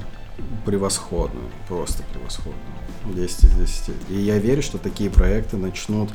[0.65, 2.80] превосходная, просто превосходная.
[3.05, 3.95] 10 из 10.
[4.09, 6.09] И я верю, что такие проекты начнут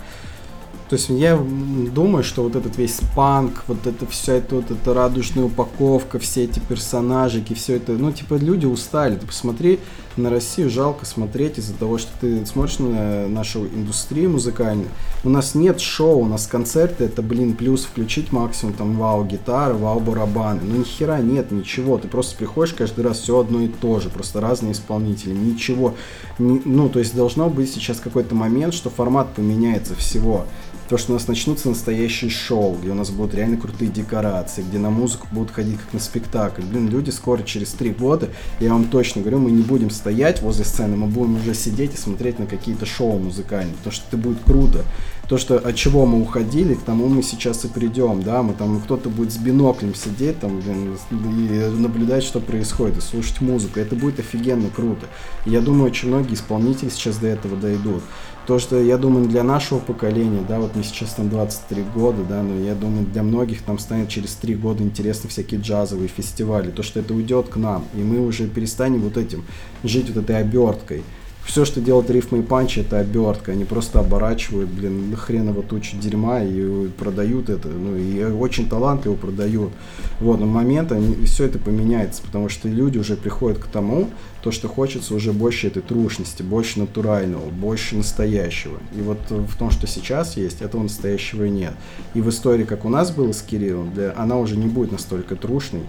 [0.89, 4.95] то есть я думаю, что вот этот весь панк, вот это вся эта вот эта
[4.95, 9.16] радужная упаковка, все эти персонажики, все это, ну типа люди устали.
[9.16, 9.80] Ты посмотри
[10.17, 14.89] на Россию, жалко смотреть из-за того, что ты смотришь на нашу индустрию музыкальную.
[15.25, 19.75] У нас нет шоу, у нас концерты, это, блин, плюс включить максимум там вау гитары,
[19.75, 20.61] вау барабаны.
[20.62, 21.99] Ну ни хера нет, ничего.
[21.99, 25.95] Ты просто приходишь каждый раз все одно и то же, просто разные исполнители, ничего.
[26.39, 30.47] Не, ну то есть должно быть сейчас какой-то момент, что формат поменяется всего
[30.89, 34.78] то, что у нас начнутся настоящие шоу, где у нас будут реально крутые декорации, где
[34.78, 36.62] на музыку будут ходить как на спектакль.
[36.62, 38.28] Блин, люди скоро, через три года,
[38.61, 41.97] я вам точно говорю, мы не будем стоять возле сцены, мы будем уже сидеть и
[41.97, 44.84] смотреть на какие-то шоу музыкальные, потому что это будет круто.
[45.28, 48.80] То, что от чего мы уходили, к тому мы сейчас и придем, да, мы там,
[48.80, 53.97] кто-то будет с биноклем сидеть там блин, и наблюдать, что происходит, и слушать музыку, это
[53.97, 55.07] будет офигенно круто.
[55.45, 58.05] Я думаю, очень многие исполнители сейчас до этого дойдут.
[58.47, 62.42] То, что, я думаю, для нашего поколения, да, вот мне сейчас там 23 года, да,
[62.42, 66.70] но я думаю, для многих там станет через 3 года интересны всякие джазовые фестивали.
[66.70, 69.44] То, что это уйдет к нам, и мы уже перестанем вот этим
[69.82, 71.03] жить вот этой оберткой
[71.47, 73.53] все, что делает рифмы и панчи, это обертка.
[73.53, 77.68] Они просто оборачивают, блин, хреново тучу дерьма и продают это.
[77.68, 79.72] Ну, и очень талантливо продают.
[80.18, 84.11] Вот, на момент они, все это поменяется, потому что люди уже приходят к тому,
[84.42, 88.78] то, что хочется уже больше этой трушности, больше натурального, больше настоящего.
[88.97, 91.74] И вот в том, что сейчас есть, этого настоящего нет.
[92.14, 95.36] И в истории, как у нас было с Кириллом, для, она уже не будет настолько
[95.36, 95.82] трушной,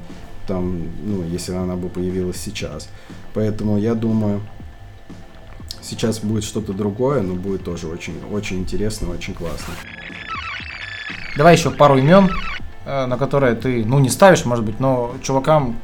[0.47, 2.87] там, ну, если она бы появилась сейчас.
[3.33, 4.41] Поэтому я думаю,
[5.87, 9.73] Сейчас будет что-то другое, но будет тоже очень, очень интересно, очень классно.
[11.37, 12.29] Давай еще пару имен,
[12.85, 15.77] э, на которые ты, ну, не ставишь, может быть, но чувакам,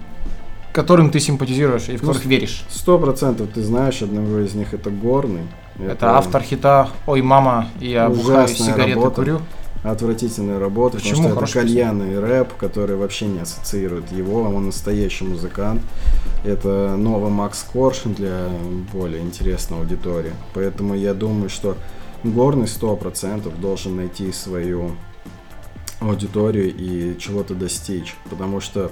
[0.73, 2.65] которым ты симпатизируешь и в которых ну, веришь.
[2.69, 5.47] Сто процентов ты знаешь одного из них, это Горный.
[5.79, 9.15] Это, это автор хита «Ой, мама, я бухаю сигареты работа.
[9.15, 9.41] курю»
[9.83, 11.29] отвратительная работа, Почему?
[11.29, 15.81] потому что это кальянный рэп, который вообще не ассоциирует его, он настоящий музыкант.
[16.43, 18.49] Это новый Макс Коршин для
[18.93, 20.33] более интересной аудитории.
[20.53, 21.77] Поэтому я думаю, что
[22.23, 24.95] Горный 100% должен найти свою
[25.99, 28.91] аудиторию и чего-то достичь, потому что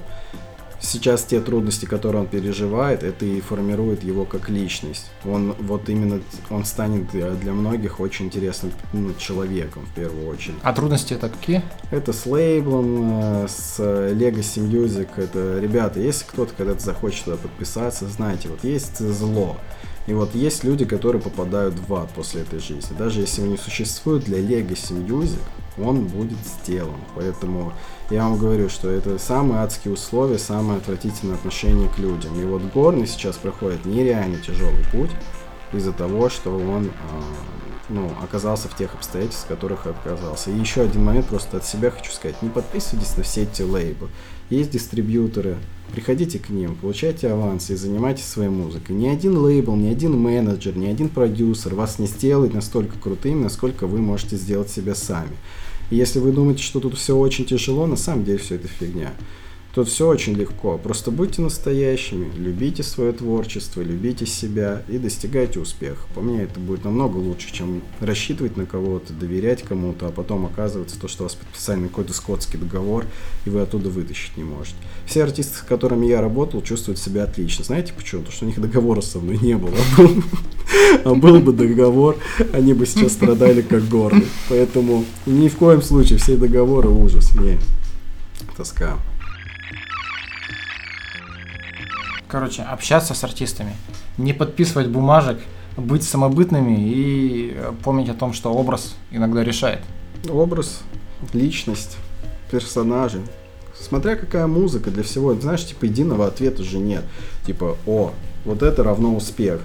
[0.82, 5.12] сейчас те трудности, которые он переживает, это и формирует его как личность.
[5.24, 10.56] Он вот именно, он станет для многих очень интересным ну, человеком в первую очередь.
[10.64, 11.62] А трудности это какие?
[11.92, 15.10] Это с лейблом, э, с Legacy Music.
[15.18, 19.58] Это, ребята, если кто-то когда-то захочет туда подписаться, знаете, вот есть зло.
[20.08, 22.96] И вот есть люди, которые попадают в ад после этой жизни.
[22.98, 25.40] Даже если он не существует для Legacy Music,
[25.78, 27.00] он будет сделан.
[27.16, 27.74] Поэтому
[28.12, 32.40] я вам говорю, что это самые адские условия, самое отвратительное отношение к людям.
[32.40, 35.12] И вот Горный сейчас проходит нереально тяжелый путь
[35.72, 37.22] из-за того, что он а,
[37.88, 40.52] ну, оказался в тех обстоятельствах, в которых оказался.
[40.52, 42.42] И еще один момент просто от себя хочу сказать.
[42.42, 44.10] Не подписывайтесь на все эти лейблы.
[44.50, 45.58] Есть дистрибьюторы,
[45.94, 48.98] приходите к ним, получайте авансы и занимайтесь своей музыкой.
[48.98, 53.88] Ни один лейбл, ни один менеджер, ни один продюсер вас не сделает настолько крутым, насколько
[53.88, 55.38] вы можете сделать себя сами.
[55.92, 59.14] И если вы думаете, что тут все очень тяжело, на самом деле все это фигня.
[59.74, 60.78] Тут все очень легко.
[60.78, 66.02] Просто будьте настоящими, любите свое творчество, любите себя и достигайте успеха.
[66.14, 71.00] По мне это будет намного лучше, чем рассчитывать на кого-то, доверять кому-то, а потом оказывается
[71.00, 73.06] то, что вас подписали какой-то скотский договор,
[73.46, 74.76] и вы оттуда вытащить не можете.
[75.06, 77.64] Все артисты, с которыми я работал, чувствуют себя отлично.
[77.64, 78.22] Знаете почему?
[78.22, 79.76] Потому что у них договора со мной не было.
[81.04, 82.18] А был бы договор,
[82.54, 84.24] они бы сейчас страдали как горы.
[84.50, 87.36] Поэтому ни в коем случае все договоры ужас.
[87.36, 87.60] Не,
[88.56, 88.98] тоска.
[92.32, 93.76] Короче, общаться с артистами,
[94.18, 95.38] не подписывать бумажек,
[95.76, 99.82] быть самобытными и помнить о том, что образ иногда решает.
[100.30, 100.80] Образ,
[101.34, 101.98] личность,
[102.50, 103.22] персонажи.
[103.78, 107.04] Смотря какая музыка для всего, знаешь, типа единого ответа же нет.
[107.46, 108.14] Типа, о,
[108.46, 109.60] вот это равно успех.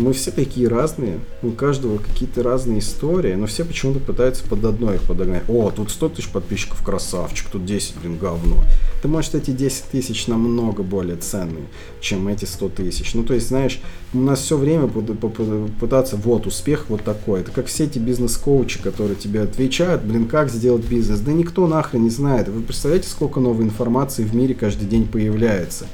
[0.00, 4.94] Мы все такие разные, у каждого какие-то разные истории, но все почему-то пытаются под одно
[4.94, 5.42] их подогнать.
[5.46, 8.56] О, тут 100 тысяч подписчиков, красавчик, тут 10, блин, говно.
[9.02, 11.66] Ты можешь эти 10 тысяч намного более ценные,
[12.00, 13.12] чем эти 100 тысяч.
[13.12, 13.78] Ну, то есть, знаешь,
[14.14, 17.40] у нас все время пытаться, вот, успех вот такой.
[17.40, 21.20] Это как все эти бизнес-коучи, которые тебе отвечают, блин, как сделать бизнес.
[21.20, 22.48] Да никто нахрен не знает.
[22.48, 25.84] Вы представляете, сколько новой информации в мире каждый день появляется?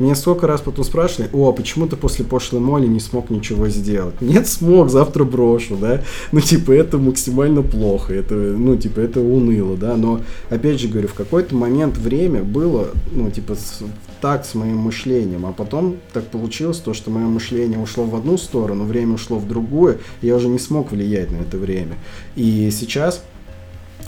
[0.00, 3.68] Меня сколько раз потом спрашивали, о, а почему ты после пошлой моли не смог ничего
[3.68, 4.20] сделать?
[4.20, 6.02] Нет, смог, завтра брошу, да?
[6.32, 9.96] Ну, типа, это максимально плохо, это, ну, типа, это уныло, да?
[9.96, 10.20] Но,
[10.50, 13.84] опять же говорю, в какой-то момент время было, ну, типа, с,
[14.20, 18.36] так с моим мышлением, а потом так получилось то, что мое мышление ушло в одну
[18.36, 21.94] сторону, время ушло в другую, я уже не смог влиять на это время.
[22.34, 23.22] И сейчас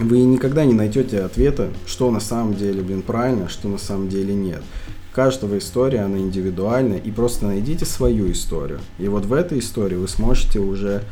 [0.01, 4.35] вы никогда не найдете ответа, что на самом деле, блин, правильно, что на самом деле
[4.35, 4.63] нет
[5.17, 8.81] каждого история, она индивидуальна, и просто найдите свою историю.
[8.99, 11.05] И вот в этой истории вы сможете уже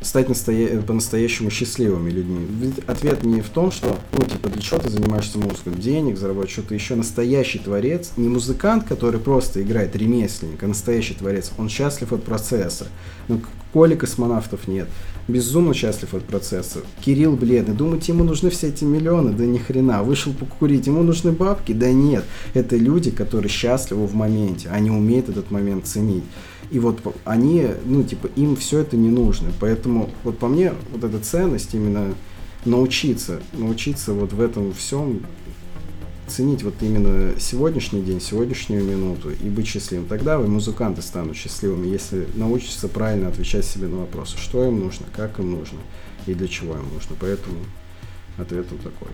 [0.00, 0.80] стать настоя...
[0.80, 2.46] по-настоящему счастливыми людьми.
[2.48, 6.50] Ведь ответ не в том, что, ну, типа, для чего ты занимаешься музыкой, денег заработать,
[6.50, 6.94] что-то еще.
[6.94, 12.86] Настоящий творец, не музыкант, который просто играет ремесленник, а настоящий творец, он счастлив от процесса.
[13.28, 13.42] Ну,
[13.74, 14.88] Коли космонавтов нет.
[15.28, 16.80] Безумно счастлив от процесса.
[17.00, 17.74] Кирилл бледный.
[17.74, 19.32] Думаете, ему нужны все эти миллионы?
[19.32, 20.02] Да ни хрена.
[20.02, 20.86] Вышел покурить.
[20.86, 21.72] Ему нужны бабки?
[21.72, 22.24] Да нет.
[22.54, 24.68] Это люди, которые счастливы в моменте.
[24.68, 26.24] Они умеют этот момент ценить.
[26.70, 29.52] И вот они, ну, типа, им все это не нужно.
[29.60, 32.14] Поэтому, вот по мне, вот эта ценность именно
[32.64, 35.20] научиться, научиться вот в этом всем
[36.32, 40.06] ценить вот именно сегодняшний день, сегодняшнюю минуту и быть счастливым.
[40.06, 45.06] Тогда вы, музыканты, станут счастливыми, если научатся правильно отвечать себе на вопросы, что им нужно,
[45.14, 45.78] как им нужно
[46.26, 47.16] и для чего им нужно.
[47.20, 47.58] Поэтому
[48.38, 49.08] ответ вот такой.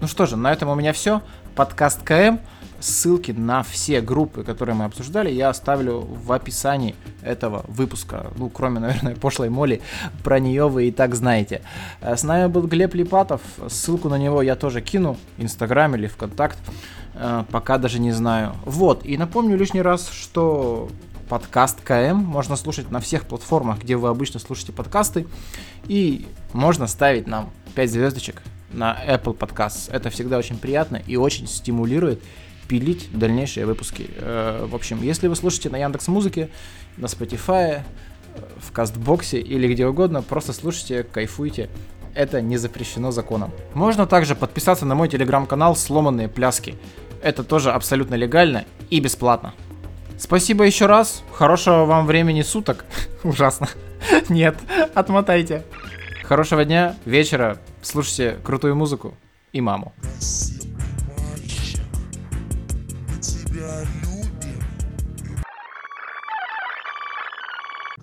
[0.00, 1.22] Ну что же, на этом у меня все.
[1.54, 2.38] Подкаст КМ.
[2.80, 8.32] Ссылки на все группы, которые мы обсуждали, я оставлю в описании этого выпуска.
[8.36, 9.80] Ну, кроме, наверное, пошлой моли,
[10.24, 11.62] про нее вы и так знаете.
[12.00, 16.58] Э, с нами был Глеб Липатов, ссылку на него я тоже кину, Инстаграм или ВКонтакт,
[17.14, 18.54] э, пока даже не знаю.
[18.64, 20.88] Вот, и напомню лишний раз, что
[21.28, 25.26] подкаст КМ можно слушать на всех платформах, где вы обычно слушаете подкасты,
[25.86, 29.90] и можно ставить нам 5 звездочек на Apple Podcasts.
[29.90, 32.22] Это всегда очень приятно и очень стимулирует
[32.68, 34.10] пилить дальнейшие выпуски.
[34.16, 36.50] Э, в общем, если вы слушаете на Яндекс Музыке,
[36.96, 37.80] на Spotify, э,
[38.58, 41.68] в Кастбоксе или где угодно, просто слушайте, кайфуйте.
[42.14, 43.52] Это не запрещено законом.
[43.74, 46.76] Можно также подписаться на мой телеграм-канал «Сломанные пляски».
[47.22, 49.52] Это тоже абсолютно легально и бесплатно.
[50.18, 51.22] Спасибо еще раз.
[51.32, 52.86] Хорошего вам времени суток.
[53.24, 53.68] Ужасно.
[54.28, 54.56] Нет,
[54.94, 55.62] отмотайте.
[56.24, 57.58] Хорошего дня, вечера.
[57.82, 59.14] Слушайте крутую музыку
[59.52, 59.92] и маму.
[63.66, 64.05] Тебя